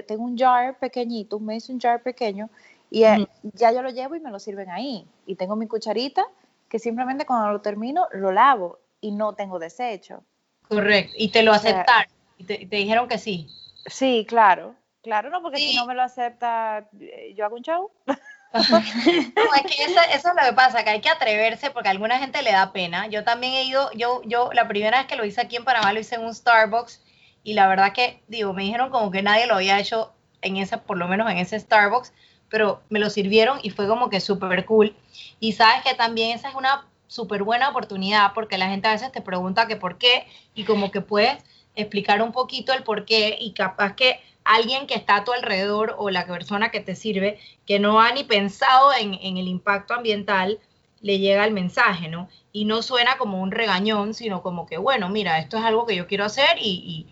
[0.07, 2.51] tengo un jar pequeñito, un mason jar pequeño,
[2.91, 5.07] y eh, ya yo lo llevo y me lo sirven ahí.
[5.25, 6.27] Y tengo mi cucharita
[6.69, 10.25] que simplemente cuando lo termino lo lavo y no tengo desecho.
[10.69, 13.49] Correcto, y te lo aceptaron, y te, te dijeron que sí.
[13.87, 14.75] Sí, claro.
[15.05, 17.91] Claro, no, porque si no me lo acepta, eh, yo hago un show.
[18.07, 22.19] no, es que eso, es lo que pasa, que hay que atreverse porque a alguna
[22.19, 23.07] gente le da pena.
[23.09, 25.93] Yo también he ido, yo, yo la primera vez que lo hice aquí en Panamá
[25.93, 27.03] lo hice en un Starbucks
[27.43, 30.79] y la verdad que, digo, me dijeron como que nadie lo había hecho en ese,
[30.79, 32.15] por lo menos en ese Starbucks,
[32.49, 34.97] pero me lo sirvieron y fue como que súper cool.
[35.39, 39.13] Y sabes que también esa es una súper buena oportunidad porque la gente a veces
[39.13, 43.37] te pregunta que por qué y como que puedes explicar un poquito el por qué
[43.39, 47.39] y capaz que alguien que está a tu alrededor o la persona que te sirve,
[47.67, 50.59] que no ha ni pensado en, el impacto ambiental,
[51.01, 52.29] le llega el mensaje, ¿no?
[52.53, 55.97] Y no suena como un regañón, sino como que, bueno, mira, esto es algo que
[55.97, 57.07] yo quiero hacer y,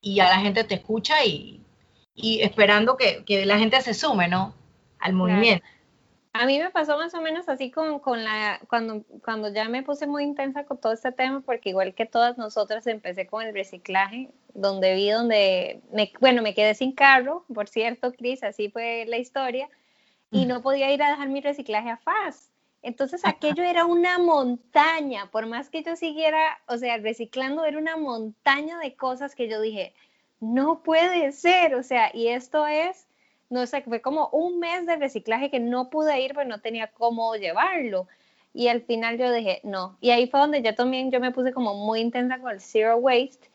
[0.00, 1.60] y, a la gente te escucha y,
[2.14, 4.54] y esperando que, que, la gente se sume, ¿no?
[5.00, 5.64] Al movimiento.
[6.40, 9.82] A mí me pasó más o menos así con, con, la, cuando, cuando ya me
[9.82, 13.54] puse muy intensa con todo este tema, porque igual que todas nosotras empecé con el
[13.54, 19.04] reciclaje, donde vi donde, me, bueno, me quedé sin carro, por cierto, Cris, así fue
[19.06, 19.68] la historia,
[20.30, 22.50] y no podía ir a dejar mi reciclaje a FAS.
[22.82, 27.96] Entonces aquello era una montaña, por más que yo siguiera, o sea, reciclando era una
[27.96, 29.92] montaña de cosas que yo dije,
[30.40, 33.06] no puede ser, o sea, y esto es
[33.50, 36.88] no sé, fue como un mes de reciclaje que no pude ir, pero no tenía
[36.88, 38.06] cómo llevarlo.
[38.52, 39.96] Y al final yo dije, no.
[40.00, 42.96] Y ahí fue donde ya también yo me puse como muy intensa con el zero
[42.96, 43.50] waste.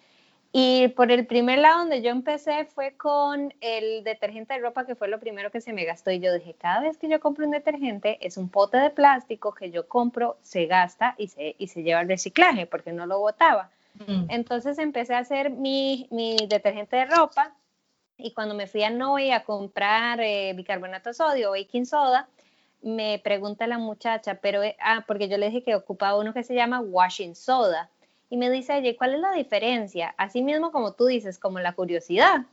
[0.54, 4.96] Y por el primer lado donde yo empecé fue con el detergente de ropa, que
[4.96, 6.12] fue lo primero que se me gastó.
[6.12, 9.54] Y yo dije, cada vez que yo compro un detergente, es un pote de plástico
[9.54, 13.20] que yo compro, se gasta y se, y se lleva al reciclaje, porque no lo
[13.20, 13.70] botaba.
[14.08, 14.26] Mm.
[14.30, 17.56] Entonces empecé a hacer mi, mi detergente de ropa
[18.24, 22.28] y cuando me fui a Noy a comprar eh, bicarbonato de sodio o baking soda,
[22.82, 26.44] me pregunta la muchacha, pero, eh, ah, porque yo le dije que ocupaba uno que
[26.44, 27.90] se llama washing soda.
[28.30, 30.16] Y me dice, oye, ¿cuál es la diferencia?
[30.18, 32.46] Así mismo como tú dices, como la curiosidad.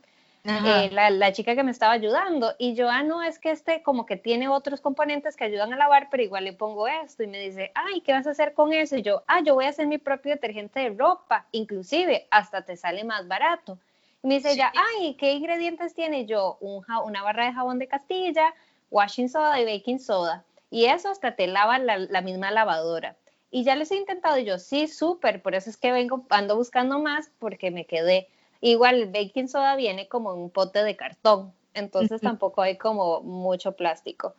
[0.45, 2.53] Eh, la, la, chica que me estaba ayudando.
[2.57, 5.77] Y yo, ah, no, es que este como que tiene otros componentes que ayudan a
[5.77, 7.23] lavar, pero igual le pongo esto.
[7.23, 8.95] Y me dice, ay, ¿qué vas a hacer con eso?
[8.95, 11.45] Y yo, ah, yo voy a hacer mi propio detergente de ropa.
[11.51, 13.77] Inclusive, hasta te sale más barato.
[14.21, 16.57] Y me dice ella, ay, ¿qué ingredientes tiene yo?
[16.59, 18.53] Un, una barra de jabón de Castilla,
[18.91, 20.43] washing soda y baking soda.
[20.69, 23.15] Y eso hasta te lava la, misma lavadora.
[23.51, 26.55] Y ya les he intentado y yo, sí, súper, por eso es que vengo, ando
[26.55, 28.27] buscando más porque me quedé.
[28.61, 33.21] Igual el baking soda viene como en un pote de cartón, entonces tampoco hay como
[33.21, 34.35] mucho plástico.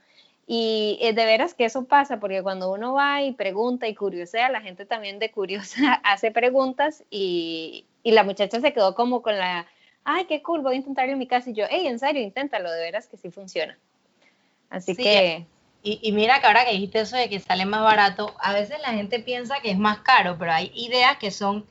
[0.46, 4.50] Y eh, de veras que eso pasa, porque cuando uno va y pregunta y curiosea,
[4.50, 9.36] la gente también de curiosa hace preguntas y, y la muchacha se quedó como con
[9.36, 9.66] la,
[10.04, 11.50] ay, qué cool, voy a intentarlo en mi casa.
[11.50, 13.78] Y yo, hey, en serio, inténtalo, de veras que sí funciona.
[14.68, 15.46] Así que...
[15.82, 18.92] Y, mira que ahora que dijiste eso de que sale más barato, a veces la
[18.92, 21.64] gente piensa que es más caro, pero hay ideas que son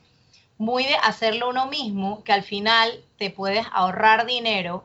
[0.58, 4.84] muy de hacerlo uno mismo, que al final te puedes ahorrar dinero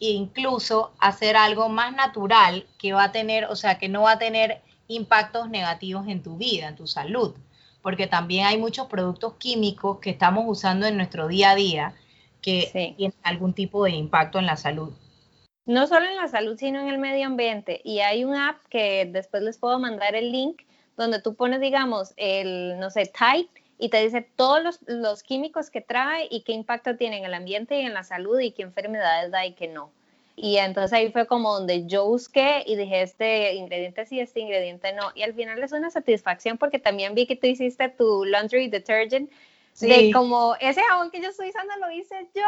[0.00, 4.12] e incluso hacer algo más natural que va a tener, o sea, que no va
[4.12, 7.36] a tener impactos negativos en tu vida, en tu salud,
[7.84, 11.94] porque también hay muchos productos químicos que estamos usando en nuestro día a día
[12.40, 14.94] que tienen algún tipo de impacto en la salud.
[15.66, 17.82] No solo en la salud, sino en el medio ambiente.
[17.84, 20.62] Y hay una app que después les puedo mandar el link,
[20.96, 25.68] donde tú pones, digamos, el, no sé, Tide, y te dice todos los, los, químicos
[25.68, 28.62] que trae y qué impacto tiene en el ambiente y en la salud y qué
[28.62, 29.90] enfermedades da y qué no.
[30.36, 34.92] Y entonces ahí fue como donde yo busqué y dije, este ingrediente sí, este ingrediente
[34.92, 35.12] no.
[35.14, 39.30] Y al final es una satisfacción porque también vi que tú hiciste tu laundry detergent.
[39.80, 42.42] De como ese jabón que yo estoy usando lo hice yo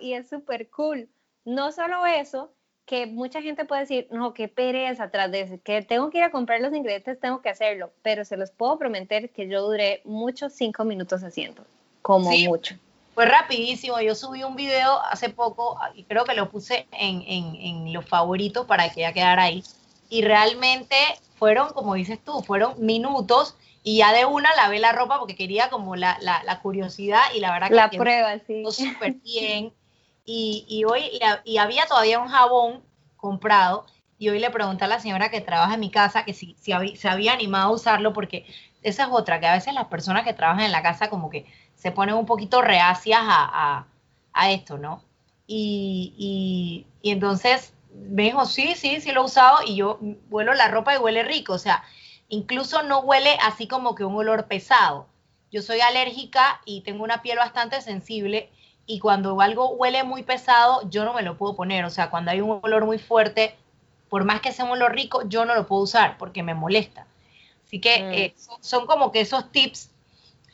[0.00, 1.08] y es súper cool.
[1.44, 2.52] No solo eso,
[2.84, 6.24] que mucha gente puede decir, no, qué pereza atrás de eso, que tengo que ir
[6.24, 10.00] a comprar los ingredientes, tengo que hacerlo, pero se los puedo prometer que yo duré
[10.04, 11.64] muchos cinco minutos haciendo,
[12.02, 12.76] como mucho.
[13.14, 17.56] Fue rapidísimo, yo subí un video hace poco y creo que lo puse en, en,
[17.56, 19.62] en los favoritos para que ya quedara ahí.
[20.08, 20.96] Y realmente
[21.38, 25.68] fueron, como dices tú, fueron minutos y ya de una lavé la ropa porque quería
[25.68, 28.64] como la, la, la curiosidad y la verdad que la prueba, sí.
[28.70, 29.72] súper bien
[30.24, 32.82] y, hoy y había todavía un jabón
[33.16, 33.86] comprado
[34.18, 37.08] y hoy le pregunté a la señora que trabaja en mi casa que si, se
[37.08, 38.46] había animado a usarlo porque
[38.82, 41.46] esa es otra, que a veces las personas que trabajan en la casa como que
[41.82, 43.86] se ponen un poquito reacias a,
[44.50, 45.02] esto, ¿no?
[45.48, 49.98] Y, y, entonces me dijo, sí, sí, sí lo he usado y yo
[50.30, 51.82] huelo la ropa y huele rico, o sea,
[52.28, 55.08] incluso no huele así como que un olor pesado.
[55.50, 58.48] Yo soy alérgica y tengo una piel bastante sensible
[58.86, 61.84] y cuando algo huele muy pesado, yo no me lo puedo poner.
[61.84, 63.56] O sea, cuando hay un olor muy fuerte,
[64.08, 67.08] por más que sea un olor rico, yo no lo puedo usar porque me molesta.
[67.66, 68.12] Así que mm.
[68.12, 69.90] eh, son, como que esos tips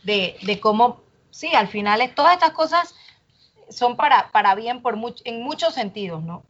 [0.04, 1.02] de, de, cómo,
[1.38, 2.96] sí, al final es, todas estas cosas
[3.70, 6.42] son para, para bien por en muchos sentidos, ¿no?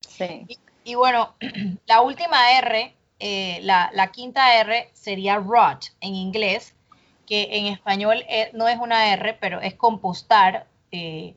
[0.00, 0.48] Sí.
[0.82, 1.36] Y, bueno,
[1.86, 6.74] la última R, eh, la, la, quinta R sería rot en inglés,
[7.24, 11.36] que en español eh, no es una R, pero es compostar eh,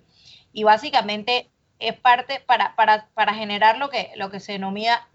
[0.52, 1.48] y básicamente
[1.78, 5.08] es parte para, para, para, generar lo que, lo que se denomina,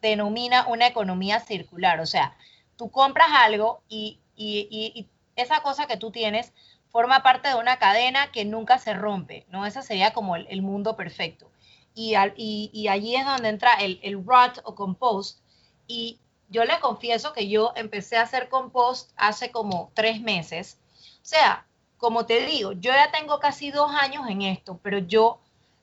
[0.00, 1.98] denomina una economía circular.
[1.98, 2.36] O sea,
[2.76, 6.52] tú compras algo y, y, esa cosa que tú tienes
[6.96, 9.66] forma parte de una cadena que nunca se rompe, ¿no?
[9.66, 11.50] Ese sería como el, mundo perfecto.
[11.94, 15.40] Y, y, allí es donde entra el, el rot o compost.
[15.86, 20.78] Y yo le confieso que yo empecé a hacer compost hace como tres meses.
[21.16, 21.66] O sea,
[21.98, 25.38] como te digo, yo ya tengo casi dos años en esto, pero yo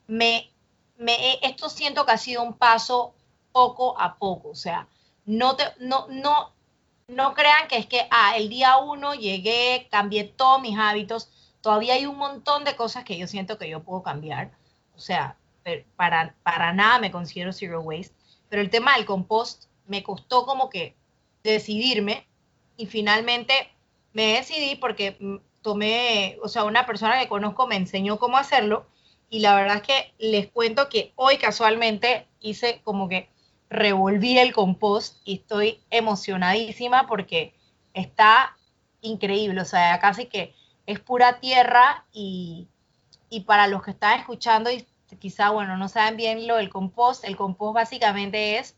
[0.08, 0.52] me,
[0.98, 3.14] me esto siento que ha sido un paso
[3.52, 4.88] poco a poco, o sea,
[5.26, 6.53] no te, no,
[7.08, 11.30] no crean que es que, ah, el día uno llegué, cambié todos mis hábitos,
[11.62, 14.52] todavía hay un montón de cosas que yo siento que yo puedo cambiar,
[14.96, 15.38] o sea,
[15.96, 18.14] para, para nada me considero zero waste,
[18.50, 20.96] pero el tema del compost me costó como que
[21.44, 22.28] decidirme
[22.78, 23.72] y finalmente
[24.14, 28.86] me decidí porque mm, tomé, o sea, una persona que conozco me enseñó cómo hacerlo
[29.30, 33.30] y la verdad es que les cuento que hoy casualmente hice como que
[33.74, 37.54] revolví el compost y estoy emocionadísima porque
[37.94, 38.56] está
[39.02, 40.54] increíble, o sea, casi que
[40.86, 42.68] es pura tierra y,
[43.30, 44.88] y para los que están escuchando y
[45.20, 48.76] quizá, bueno, no saben bien lo del compost, el compost básicamente es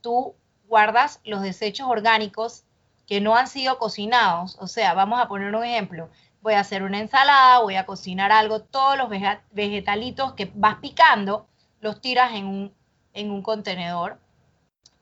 [0.00, 0.34] tú
[0.66, 2.64] guardas los desechos orgánicos
[3.06, 6.08] que no han sido cocinados, o sea, vamos a poner un ejemplo,
[6.42, 9.08] voy a hacer una ensalada, voy a cocinar algo, todos los
[9.52, 11.46] vegetalitos que vas picando,
[11.80, 12.74] los tiras en un,
[13.14, 14.18] en un contenedor.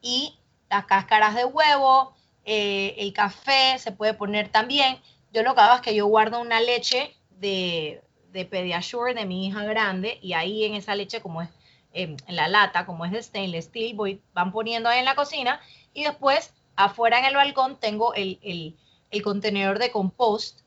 [0.03, 0.39] Y
[0.69, 4.99] las cáscaras de huevo, eh, el café se puede poner también.
[5.33, 9.47] Yo lo que hago es que yo guardo una leche de, de Pediasure de mi
[9.47, 11.49] hija grande y ahí en esa leche, como es
[11.93, 15.15] em, en la lata, como es de stainless steel, voy, van poniendo ahí en la
[15.15, 15.61] cocina
[15.95, 20.61] y después afuera en el balcón tengo el, el, contenedor de compost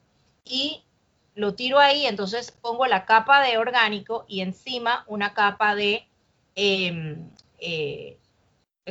[0.43, 0.83] y
[1.33, 6.07] lo tiro ahí, entonces pongo la capa de orgánico y encima una capa de
[6.53, 8.19] em, eh,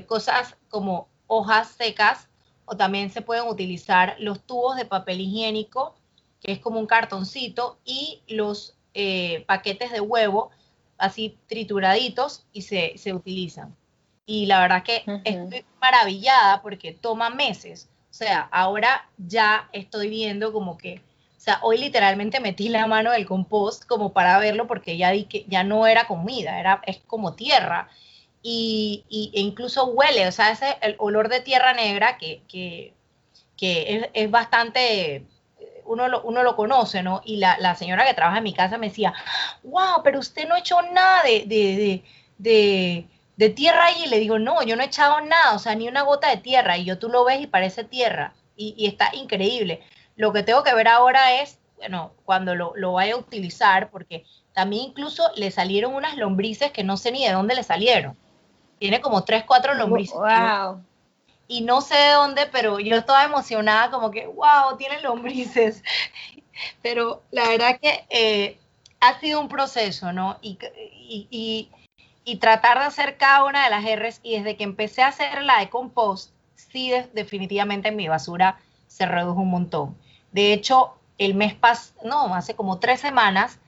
[0.06, 2.28] cosas como hojas secas
[2.64, 5.94] o también se pueden utilizar los tubos de papel higiénico,
[6.40, 10.50] que es como un cartoncito, y los eh, paquetes de huevo
[10.98, 13.74] así trituraditos y se, utilizan.
[14.26, 17.88] Y la verdad que estoy maravillada porque toma meses.
[18.10, 21.02] O sea, ahora ya estoy viendo como que
[21.36, 25.24] o sea, hoy literalmente metí la mano del compost como para verlo porque ya di
[25.24, 27.90] que ya no era comida, era, es como tierra.
[28.46, 32.92] Y, e incluso huele, o sea, ese el olor de tierra negra que,
[33.58, 35.24] es, bastante,
[35.86, 37.22] uno lo, uno lo conoce, ¿no?
[37.24, 39.14] Y la, la, señora que trabaja en mi casa me decía,
[39.62, 41.46] wow, pero usted no ha hecho nada de,
[42.36, 43.06] de,
[43.38, 46.02] de, tierra y le digo, no, yo no he echado nada, o sea, ni una
[46.02, 46.76] gota de tierra.
[46.76, 48.34] Y yo tú lo ves y parece tierra.
[48.56, 49.80] Y, está increíble.
[50.16, 54.26] Lo que tengo que ver ahora es, bueno, cuando lo, lo vaya a utilizar, porque
[54.52, 58.18] también incluso le salieron unas lombrices que no sé ni de dónde le salieron.
[58.78, 60.16] Tiene como tres, cuatro lombrices.
[60.16, 60.82] Wow.
[61.46, 65.82] Y no sé de dónde, pero yo estaba emocionada como que, wow, tiene lombrices.
[66.82, 68.58] pero la verdad que eh,
[69.00, 70.38] ha sido un proceso, ¿no?
[70.40, 70.58] Y,
[71.08, 71.68] y,
[72.24, 74.20] y, tratar de hacer cada una de las R's.
[74.22, 79.40] Y desde que empecé a hacer la de compost, sí, definitivamente mi basura se redujo
[79.40, 79.96] un montón.
[80.32, 83.58] De hecho, el mes pasado, no, hace como tres semanas,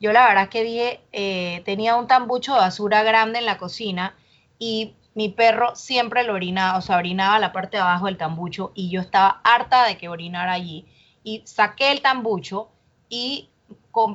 [0.00, 4.14] yo la verdad que dije, eh, tenía un tambucho de basura grande en la cocina
[4.58, 8.72] y mi perro siempre lo orinaba, o sea, orinaba la parte de abajo del tambucho
[8.74, 10.86] y yo estaba harta de que orinara allí.
[11.24, 12.68] Y saqué el tambucho
[13.08, 13.48] y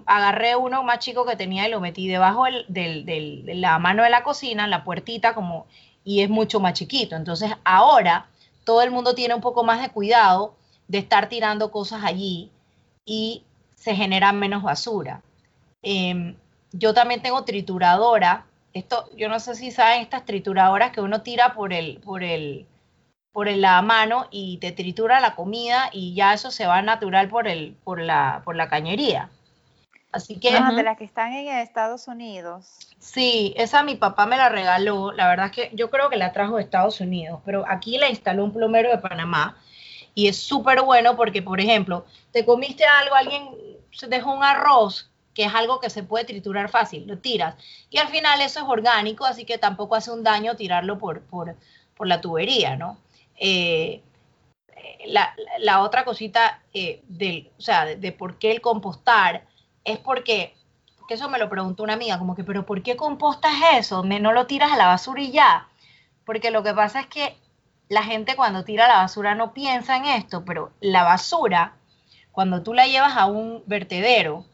[0.05, 4.23] agarré uno más chico que tenía y lo metí debajo de la mano de la
[4.23, 5.65] cocina, la puertita, como,
[6.03, 7.15] y es mucho más chiquito.
[7.15, 8.27] Entonces ahora
[8.63, 10.55] todo el mundo tiene un poco más de cuidado
[10.87, 12.51] de estar tirando cosas allí
[13.05, 13.43] y
[13.75, 15.21] se genera menos basura.
[15.81, 16.35] Em,
[16.71, 18.45] yo también tengo trituradora.
[18.73, 22.65] Esto, yo no sé si saben estas trituradoras que uno tira por el, por el,
[23.31, 27.47] por la mano y te tritura la comida y ya eso se va natural por
[27.47, 29.29] el, por la, por la cañería.
[30.11, 30.55] Así que.
[30.55, 32.77] Ah, de las que están en Estados Unidos.
[32.99, 35.11] Sí, esa mi papá me la regaló.
[35.11, 38.09] La verdad es que yo creo que la trajo de Estados Unidos, pero aquí la
[38.09, 39.57] instaló un plomero de Panamá
[40.15, 43.49] y es súper bueno porque, por ejemplo, te comiste algo, alguien
[43.91, 47.55] se dejó un arroz que es algo que se puede triturar fácil, lo tiras.
[47.89, 51.55] Y al final eso es orgánico, así que tampoco hace un daño tirarlo por, por,
[51.99, 52.97] la tubería, ¿no?
[53.37, 54.01] Eh,
[55.05, 59.45] la, otra cosita eh, del, o sea, de, por qué el compostar
[59.85, 60.55] es porque,
[61.07, 64.03] que eso me lo preguntó una amiga, como que, pero ¿por qué compostas eso?
[64.03, 65.67] Me, no lo tiras a la basura y ya.
[66.25, 67.37] Porque lo que pasa es que
[67.89, 71.73] la gente cuando tira la basura no piensa en esto, pero la basura,
[72.31, 74.45] cuando tú la llevas a un vertedero,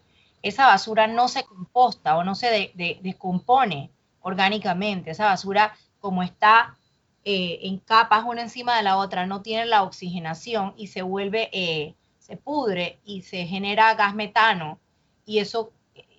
[0.42, 5.12] esa basura no se composta o no se descompone orgánicamente.
[5.12, 6.78] Esa basura, como está
[7.26, 11.50] eh, en capas una encima de la otra, no tiene la oxigenación y se vuelve,
[11.52, 14.80] eh, se pudre y se genera gas metano
[15.26, 15.72] y eso,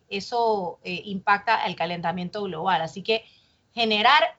[0.09, 2.83] eso eh, impacta el calentamiento global.
[2.83, 3.25] Así que
[3.73, 4.39] generar,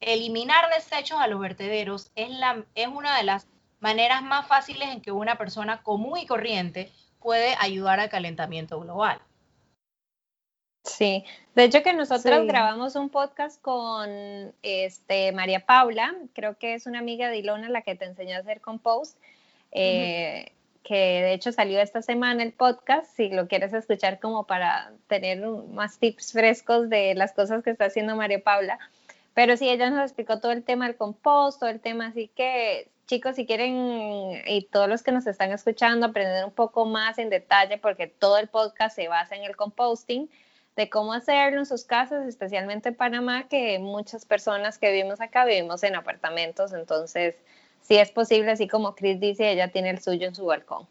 [0.00, 3.48] eliminar desechos a los vertederos es, la, es una de las
[3.80, 9.20] maneras más fáciles en que una persona común y corriente puede ayudar al calentamiento global.
[10.84, 14.08] Sí, de hecho que nosotros grabamos un podcast con
[14.62, 18.38] este, María Paula, creo que es una amiga de Ilona la que te enseñó a
[18.38, 19.18] hacer compost,
[19.72, 20.52] eh,
[20.82, 25.46] que de hecho salió esta semana el podcast, si lo quieres escuchar como para tener
[25.46, 28.78] más tips frescos de las cosas que está haciendo María Paula.
[29.34, 32.88] Pero sí, ella nos explicó todo el tema del compost, todo el tema, así que
[33.08, 37.30] chicos, si quieren, y todos los que nos están escuchando, aprender un poco más en
[37.30, 40.30] detalle, porque todo el podcast se basa en el composting,
[40.76, 45.44] de cómo hacerlo en sus casas, especialmente en Panamá, que muchas personas que vivimos acá
[45.44, 47.34] vivimos en apartamentos, entonces
[47.80, 50.86] si es posible, así como Chris dice, ella tiene el suyo en su balcón.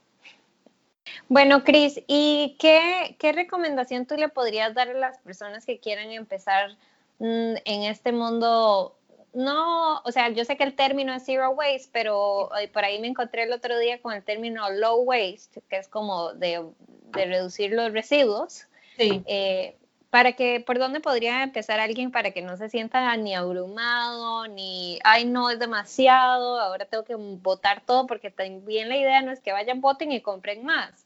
[1.29, 6.11] Bueno, Chris, ¿y qué, qué recomendación tú le podrías dar a las personas que quieran
[6.11, 6.71] empezar
[7.19, 8.96] mm, en este mundo
[9.37, 13.05] no, o sea, yo sé que el término es zero waste, pero por ahí me
[13.05, 16.65] encontré el otro día con el término low waste, que es como de,
[17.11, 18.65] reducir los residuos.
[18.97, 19.21] Sí.
[19.27, 19.77] Eh,
[20.09, 24.97] para que, ¿por dónde podría empezar alguien para que no se sienta ni abrumado, ni,
[25.03, 29.39] ay, no, es demasiado, ahora tengo que votar todo, porque también la idea no es
[29.39, 31.05] que vayan, voten y compren más.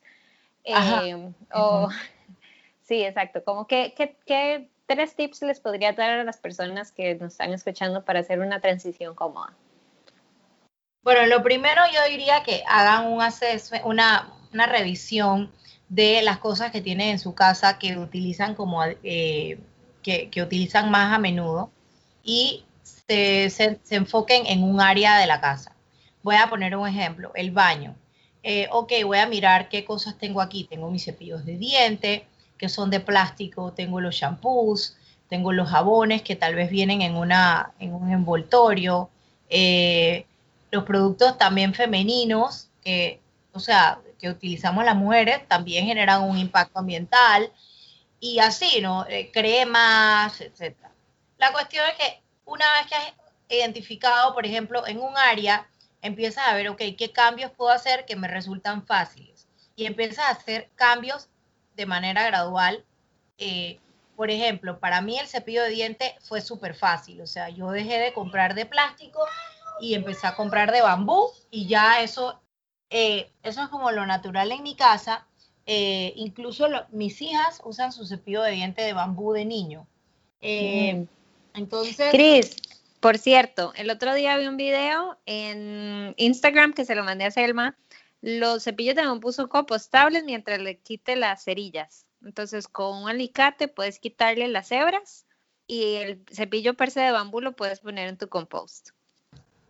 [0.64, 0.74] Eh,
[2.84, 7.32] sí, exacto, como que, que tres tips les podría dar a las personas que nos
[7.32, 9.54] están escuchando para hacer una transición cómoda?
[11.02, 13.24] Bueno, lo primero yo diría que hagan un
[13.86, 15.50] una, una revisión
[15.88, 19.60] de las cosas que tienen en su casa que utilizan como eh,
[20.04, 21.72] que, utilizan más a menudo
[22.22, 25.74] y se, se, enfoquen en un área de la casa.
[26.22, 27.96] Voy a poner un ejemplo, el baño.
[28.44, 30.66] Eh, ok, voy a mirar qué cosas tengo aquí.
[30.66, 32.28] Tengo mis cepillos de diente,
[32.62, 34.96] que son de plástico, tengo los shampoos,
[35.28, 39.10] tengo los jabones que tal vez vienen en, una, en un envoltorio,
[39.50, 40.28] eh,
[40.70, 43.20] los productos también femeninos, que,
[43.52, 47.52] o sea, que utilizamos las mujeres, también generan un impacto ambiental,
[48.20, 49.08] y así, ¿no?
[49.08, 50.76] Eh, cremas, etc.
[51.40, 53.14] La cuestión es que una vez que has
[53.50, 55.68] identificado, por ejemplo, en un área,
[56.04, 59.48] empiezas a ver, ok, ¿qué cambios puedo hacer que me resultan fáciles?
[59.76, 61.28] Y empiezas a hacer cambios
[61.76, 62.84] de manera gradual.
[63.38, 63.80] Eh,
[64.16, 67.98] por ejemplo, para mí el cepillo de diente fue súper fácil, o sea, yo dejé
[67.98, 69.20] de comprar de plástico
[69.80, 72.40] y empecé a comprar de bambú y ya eso,
[72.90, 75.26] eh, eso es como lo natural en mi casa.
[75.66, 79.88] Eh, incluso mis hijas usan su cepillo de diente de bambú de niño.
[81.54, 82.12] Entonces...
[82.12, 82.56] Cris,
[83.00, 87.32] por cierto, el otro día vi un video en Instagram que se lo mandé a
[87.32, 87.76] Selma.
[88.22, 92.06] Los cepillos de bambú compostables mientras le quite las cerillas.
[92.24, 95.26] Entonces, con un alicate puedes quitarle las hebras
[95.66, 98.90] y el cepillo per se de bambú lo puedes poner en tu compost.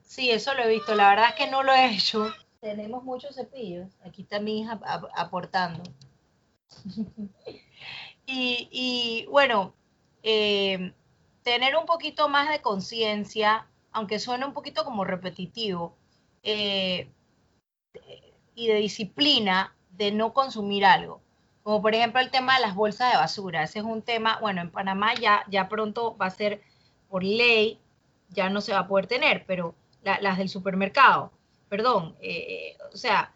[0.03, 0.93] Sí, eso lo he visto.
[0.95, 2.33] La verdad es que no lo he hecho.
[2.59, 3.87] Tenemos muchos cepillos.
[4.03, 4.79] Aquí está mi hija
[5.15, 5.83] aportando.
[8.25, 9.73] y, bueno,
[10.23, 10.93] eh,
[11.43, 15.95] tener un poquito más de conciencia, aunque suene un poquito como repetitivo,
[16.43, 17.09] eh,
[18.61, 21.19] y de disciplina de no consumir algo.
[21.63, 23.63] Como por ejemplo el tema de las bolsas de basura.
[23.63, 26.61] Ese es un tema, bueno, en Panamá ya, ya pronto va a ser
[27.09, 27.79] por ley,
[28.29, 31.31] ya no se va a poder tener, pero las del supermercado,
[31.69, 33.33] perdón, eh, o sea,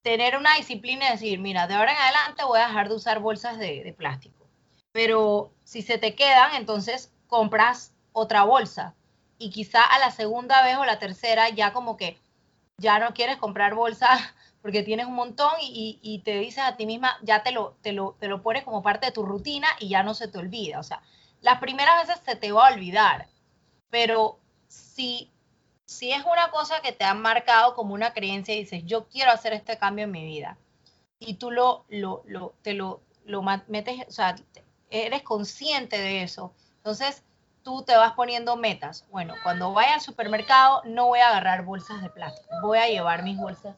[0.00, 3.20] tener una disciplina y decir, mira, de ahora en adelante voy a dejar de usar
[3.20, 4.46] bolsas de, de plástico.
[4.90, 8.94] Pero si se te quedan, entonces compras otra bolsa
[9.36, 12.18] y quizá a la segunda vez o la tercera ya como que
[12.78, 14.20] ya no quieres comprar bolsas
[14.62, 18.16] porque tienes un montón y, te dices a ti misma, ya te lo, te, lo,
[18.20, 20.78] te lo pones como parte de tu rutina y ya no se te olvida.
[20.78, 21.02] O sea,
[21.40, 23.26] las primeras veces se te va a olvidar,
[23.90, 24.38] pero
[24.68, 25.32] si,
[25.84, 29.32] si es una cosa que te han marcado como una creencia y dices, yo quiero
[29.32, 30.56] hacer este cambio en mi vida,
[31.18, 34.36] y tú lo, lo, lo te lo, lo metes, o sea,
[34.90, 37.24] eres consciente de eso, entonces
[37.62, 39.06] tú te vas poniendo metas.
[39.10, 43.22] Bueno, cuando vaya al supermercado no voy a agarrar bolsas de plástico, voy a llevar
[43.22, 43.76] mis bolsas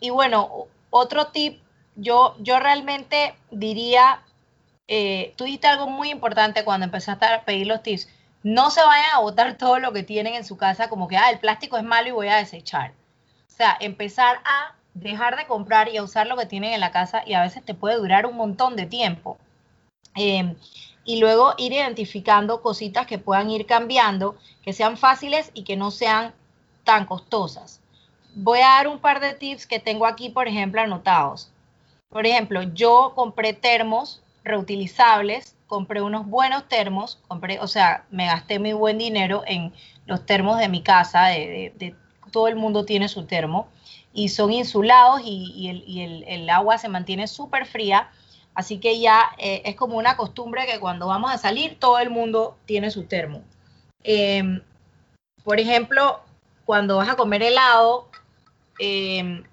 [0.00, 1.60] y bueno, otro tip,
[1.94, 4.22] yo, yo realmente diría,
[4.88, 8.08] eh, tú algo muy importante cuando empezaste a pedir los tips.
[8.42, 11.30] No se vayan a botar todo lo que tienen en su casa como que, ah,
[11.30, 12.92] el plástico es malo y voy a desechar.
[13.46, 16.90] O sea, empezar a dejar de comprar y a usar lo que tienen en la
[16.90, 19.36] casa y a veces te puede durar un montón de tiempo.
[20.14, 20.56] Em,
[21.04, 25.90] y luego ir identificando cositas que puedan ir cambiando, que sean fáciles y que no
[25.90, 26.34] sean
[26.84, 27.79] tan costosas
[28.34, 31.50] voy a dar un par de tips que tengo aquí, por ejemplo, anotados.
[32.08, 38.58] Por ejemplo, yo compré termos reutilizables, compré unos buenos termos, compré, o sea, me gasté
[38.58, 39.72] muy buen dinero en
[40.06, 41.94] los termos de mi casa, de,
[42.32, 43.68] todo el mundo tiene su termo,
[44.12, 48.10] y son insulados y, el, agua se mantiene súper fría,
[48.54, 52.10] así que ya eh, es como una costumbre que cuando vamos a salir todo el
[52.10, 53.42] mundo tiene su termo.
[54.02, 54.60] Em,
[55.44, 56.20] por ejemplo,
[56.64, 58.09] cuando vas a comer helado,
[58.82, 59.44] Em,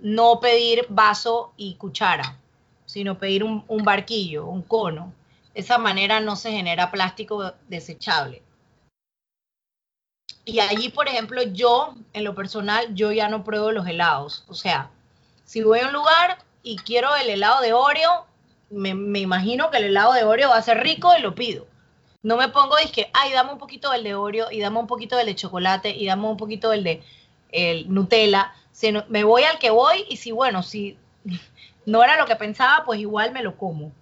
[0.00, 2.38] no pedir vaso y cuchara,
[2.86, 5.12] sino pedir un, barquillo, un cono.
[5.52, 8.42] Esa manera no se genera plástico desechable.
[10.46, 14.44] Y allí, por ejemplo, yo, en lo personal, yo ya no pruebo los helados.
[14.48, 14.90] O sea,
[15.44, 18.26] si voy a un lugar y quiero el helado de Oreo,
[18.70, 21.66] me, imagino que el helado de Oreo va a ser rico y lo pido.
[22.22, 25.18] No me pongo que, ay, dame un poquito del de Oreo y dame un poquito
[25.18, 27.02] del de chocolate y dame un poquito del de
[27.54, 28.52] el Nutella,
[29.08, 30.98] me voy al que voy y si, bueno, si
[31.86, 33.92] no era lo que pensaba, pues igual me lo como.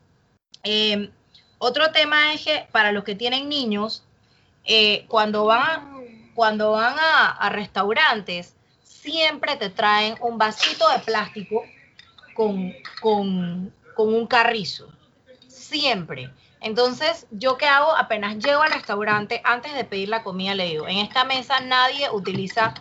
[0.62, 1.10] Em,
[1.58, 4.04] otro tema es que para los que tienen niños,
[4.64, 11.62] eh, cuando van, cuando van a, restaurantes, siempre te traen un vasito de plástico
[12.34, 14.88] con, con, con un carrizo.
[15.48, 16.30] Siempre.
[16.60, 17.94] Entonces, ¿yo qué hago?
[17.96, 22.08] Apenas llego al restaurante, antes de pedir la comida, le digo, en esta mesa nadie
[22.10, 22.72] utiliza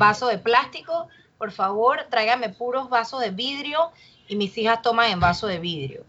[0.00, 3.92] vaso de plástico, por favor, tráigame puros vasos de vidrio
[4.26, 6.04] y mis hijas toman en vaso de vidrio.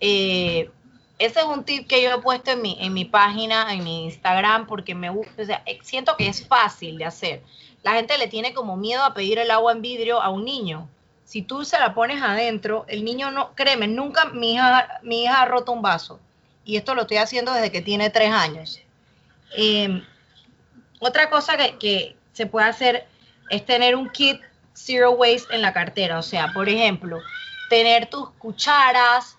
[0.00, 0.70] Eh,
[1.18, 4.04] ese es un tip que yo he puesto en mi, en mi página, en mi
[4.04, 7.42] Instagram, porque me gusta, eh, siento que es fácil de hacer.
[7.82, 10.88] La gente le tiene como miedo a pedir el agua en vidrio a un niño.
[11.24, 15.42] Si tú se la pones adentro, el niño no, créeme, nunca mi hija, mi hija
[15.42, 16.18] ha roto un vaso.
[16.64, 18.80] Y esto lo estoy haciendo desde que tiene tres años.
[19.56, 20.02] Eh,
[21.04, 23.06] otra cosa que, se puede hacer
[23.52, 24.40] es tener un kit
[24.72, 26.18] zero waste en la cartera.
[26.18, 27.20] O sea, por ejemplo,
[27.68, 29.38] tener tus cucharas,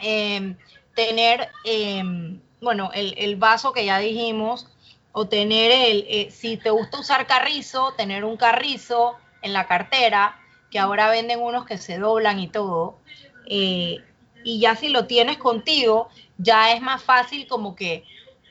[0.00, 0.56] em,
[0.94, 4.66] tener, em, bueno, el, vaso que ya dijimos,
[5.12, 10.40] o tener el, eh, si te gusta usar carrizo, tener un carrizo en la cartera,
[10.70, 12.98] que ahora venden unos que se doblan y todo.
[13.46, 13.98] Eh,
[14.44, 16.08] y ya si lo tienes contigo,
[16.38, 18.04] ya es más fácil como que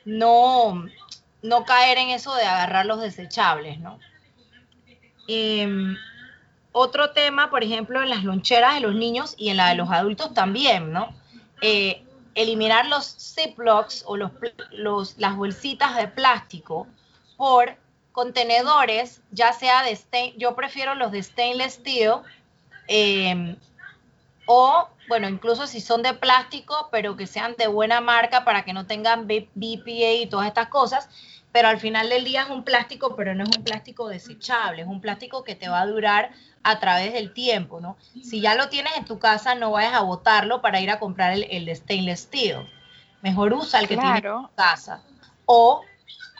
[0.04, 0.86] no,
[1.42, 3.98] no caer en eso de agarrar los desechables, ¿no?
[5.28, 5.96] Em,
[6.72, 9.90] otro tema, por ejemplo, en las loncheras de los niños y en la de los
[9.90, 11.08] adultos también, ¿no?
[11.62, 12.02] Eh,
[12.34, 16.86] eliminar los Ziplocs o los, las bolsitas de plástico
[17.36, 17.76] por
[18.12, 22.16] contenedores, ya sea de stain, yo prefiero los de stainless steel,
[22.88, 23.56] em,
[24.46, 28.72] o bueno, incluso si son de plástico, pero que sean de buena marca para que
[28.72, 31.08] no tengan BPA y todas estas cosas,
[31.56, 34.88] pero al final del día es un plástico, pero no es un plástico desechable, es
[34.88, 36.32] un plástico que te va a durar
[36.62, 37.96] a través del tiempo, ¿no?
[38.22, 41.32] Si ya lo tienes en tu casa, no vayas a botarlo para ir a comprar
[41.32, 42.68] el, de stainless steel.
[43.22, 45.00] Mejor usa el que tienes en tu casa.
[45.46, 45.80] O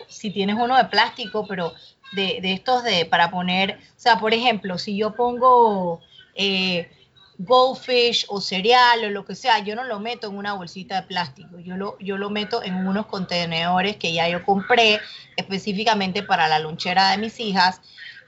[0.07, 1.73] si tienes uno de plástico, pero
[2.13, 6.03] de, de, estos de para poner, o sea, por ejemplo, si yo pongo
[6.35, 6.91] eh,
[7.39, 11.07] goldfish o cereal o lo que sea, yo no lo meto en una bolsita de
[11.07, 15.01] plástico, yo lo, yo lo meto en unos contenedores que ya yo compré
[15.37, 17.81] específicamente para la lonchera de mis hijas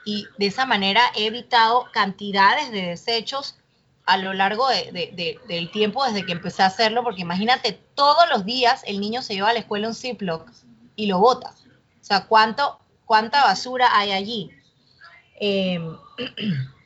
[0.04, 3.56] y de esa manera he evitado cantidades de desechos
[4.08, 8.82] a lo largo del tiempo desde que empecé a hacerlo, porque imagínate, todos los días
[8.86, 10.48] el niño se lleva a la escuela un Ziploc
[10.96, 11.50] y lo bota.
[11.50, 14.50] O sea, ¿cuánto, ¿cuánta basura hay allí?
[15.38, 15.94] Em,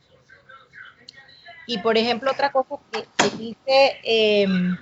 [1.65, 4.77] y por ejemplo, otra cosa que, dice, em,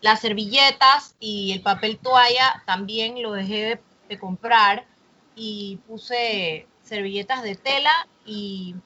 [0.00, 4.86] las servilletas y el papel toalla también lo dejé de, comprar
[5.34, 8.76] y puse servilletas de tela y,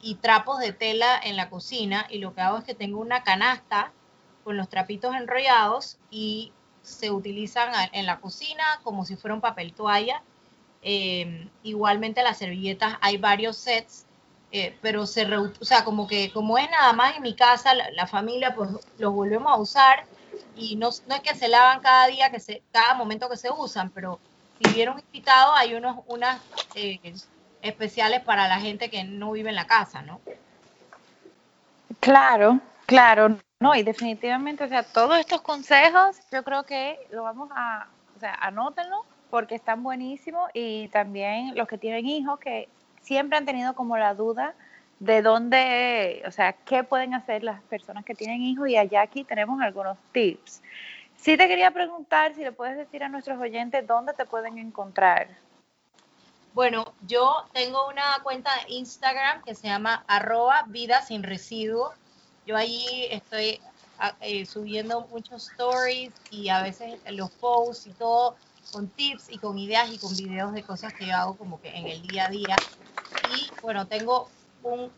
[0.00, 3.24] y, trapos de tela en la cocina y lo que hago es que tengo una
[3.24, 3.90] canasta
[4.44, 6.52] con los trapitos enrollados y
[6.82, 10.22] se utilizan en la cocina como si fuera un papel toalla.
[10.82, 14.06] Em, igualmente las servilletas hay varios sets
[14.52, 18.06] eh, pero se, o sea, como que como es nada más en mi casa, la,
[18.06, 20.04] familia, pues los volvemos a usar
[20.56, 23.50] y no, no, es que se lavan cada día, que se, cada momento que se
[23.50, 24.18] usan, pero
[24.58, 26.40] si vieron invitado hay unos, unas
[26.74, 26.98] eh,
[27.62, 30.20] especiales para la gente que no vive en la casa, ¿no?
[32.00, 37.50] Claro, claro, no, y definitivamente, o sea, todos estos consejos yo creo que lo vamos
[37.54, 37.86] a,
[38.16, 42.68] o sea, anótenlo porque están buenísimos y también los que tienen hijos que
[43.02, 44.54] siempre han tenido como la duda
[45.00, 49.24] de dónde, o sea, qué pueden hacer las personas que tienen hijos y allá aquí
[49.24, 50.62] tenemos algunos tips.
[51.16, 55.28] Sí te quería preguntar si le puedes decir a nuestros oyentes dónde te pueden encontrar.
[56.52, 61.92] Bueno, yo tengo una cuenta de Instagram que se llama arroba vida sin residuo.
[62.44, 63.60] Yo ahí estoy
[63.98, 68.36] ah, eh, subiendo muchos stories y a veces los posts y todo
[68.72, 71.76] con tips y con ideas y con videos de cosas que yo hago como que
[71.76, 72.56] en el día a día
[73.36, 74.28] y bueno, tengo
[74.62, 74.90] un,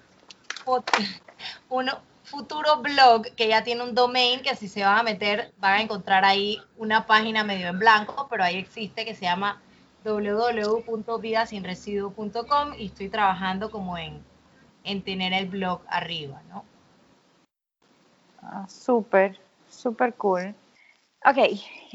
[1.69, 1.91] un
[2.25, 5.83] futuro blog que ya tiene un domain que si se van a meter van a
[5.83, 9.61] encontrar ahí una página medio en blanco, pero ahí existe que se llama
[10.05, 14.21] www.vidasinresiduo.com y estoy trabajando como en,
[14.85, 16.65] en tener el blog arriba, ¿no?
[18.43, 20.55] Ah, súper, súper cool.
[21.25, 21.39] Ok,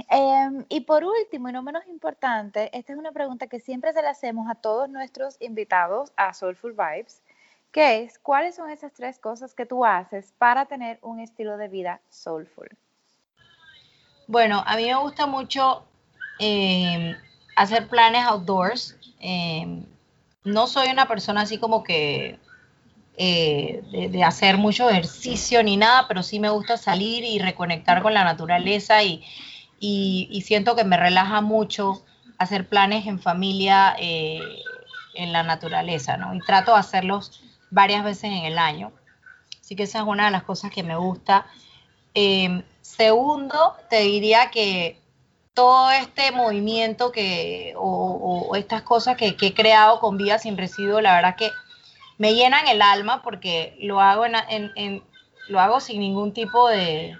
[0.09, 4.01] em, y por último y no menos importante, esta es una pregunta que siempre se
[4.01, 7.21] le hacemos a todos nuestros invitados a Soulful Vibes,
[7.71, 11.67] que es, ¿cuáles son esas tres cosas que tú haces para tener un estilo de
[11.67, 12.69] vida soulful?
[14.27, 15.83] Bueno, a mí me gusta mucho
[16.39, 17.15] em,
[17.55, 18.97] hacer planes outdoors.
[19.19, 19.85] Em,
[20.45, 22.39] no soy una persona así como que
[23.19, 28.13] eh, de, hacer mucho ejercicio ni nada, pero sí me gusta salir y reconectar con
[28.13, 29.23] la naturaleza y,
[30.45, 32.03] siento que me relaja mucho
[32.37, 34.39] hacer planes en familia eh,
[35.15, 36.35] en la naturaleza, ¿no?
[36.35, 37.41] Y trato de hacerlos
[37.71, 38.91] varias veces en el año.
[39.59, 41.47] Así que esa es una de las cosas que me gusta.
[42.13, 45.01] Em, segundo, te diría que
[45.55, 51.01] todo este movimiento que, o, estas cosas que, que, he creado con Vida Sin Residuo,
[51.01, 51.49] la verdad que
[52.17, 55.03] me llenan el alma porque lo hago, en,
[55.47, 57.17] lo hago sin ningún tipo de,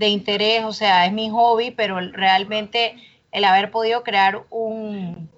[0.00, 2.96] interés, o sea, es mi hobby, pero realmente
[3.32, 5.28] el haber podido crear un,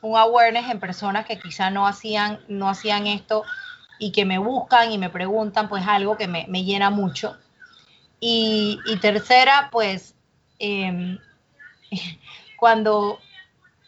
[0.00, 3.44] un awareness en personas que quizá no hacían, no hacían esto
[3.98, 7.36] y que me buscan y me preguntan, pues algo que me, llena mucho.
[8.18, 10.14] Y, tercera, pues
[10.58, 11.18] em,
[12.58, 13.18] cuando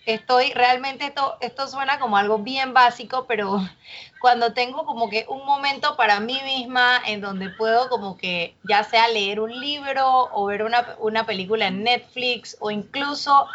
[0.06, 3.58] estoy realmente esto, esto suena como algo bien básico, pero
[4.18, 8.84] cuando tengo como que un momento para mí misma en donde puedo como que ya
[8.84, 13.48] sea leer un libro o ver una, película en Netflix o incluso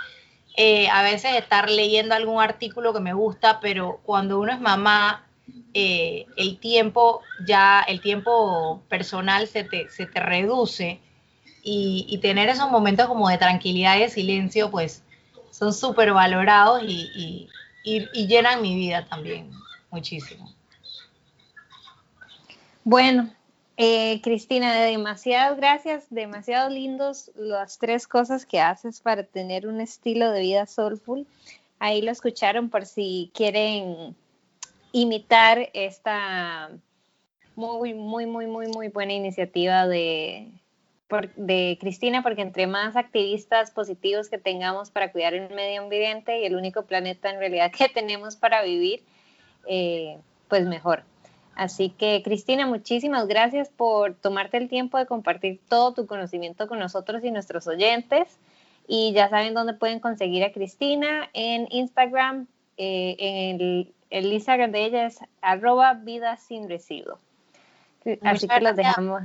[0.56, 5.26] eh, a veces estar leyendo algún artículo que me gusta, pero cuando uno es mamá,
[5.74, 11.00] eh, el tiempo ya, el tiempo personal se te, se te reduce
[11.62, 15.04] y, y tener esos momentos como de tranquilidad y de silencio, pues
[15.60, 17.50] son súper valorados y,
[17.84, 19.52] llenan mi vida también
[19.92, 20.54] muchísimo.
[22.84, 23.30] Bueno,
[23.82, 30.32] Eh, Cristina, demasiadas gracias, demasiado lindos las tres cosas que haces para tener un estilo
[30.32, 31.26] de vida soulful.
[31.80, 34.18] Ahí lo escucharon por si quieren
[34.92, 36.72] imitar esta
[37.56, 40.52] muy, muy, muy, muy, muy buena iniciativa de,
[41.36, 46.46] de Cristina, porque entre más activistas positivos que tengamos para cuidar el medio ambiente y
[46.46, 49.02] el único planeta en realidad que tenemos para vivir,
[49.68, 51.04] eh, pues mejor.
[51.56, 56.80] Así que, Cristina, muchísimas gracias por tomarte el tiempo de compartir todo tu conocimiento con
[56.80, 58.38] nosotros y nuestros oyentes.
[58.88, 62.48] Y ya saben dónde pueden conseguir a Cristina en Instagram.
[62.78, 67.20] Eh, en el, Instagram de ella es arroba vida sin residuo.
[68.22, 69.24] Así que los dejamos.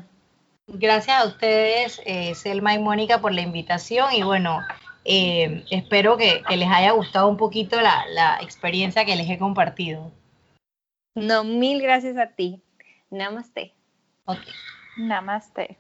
[0.66, 4.12] Gracias a ustedes, eh, Selma y Mónica, por la invitación.
[4.14, 4.60] Y bueno,
[5.04, 10.10] eh, espero que, les haya gustado un poquito la, la experiencia que les he compartido.
[11.14, 12.62] No, mil gracias a ti.
[13.10, 13.74] Namaste.
[14.24, 14.52] Okay.
[14.96, 15.78] Namaste.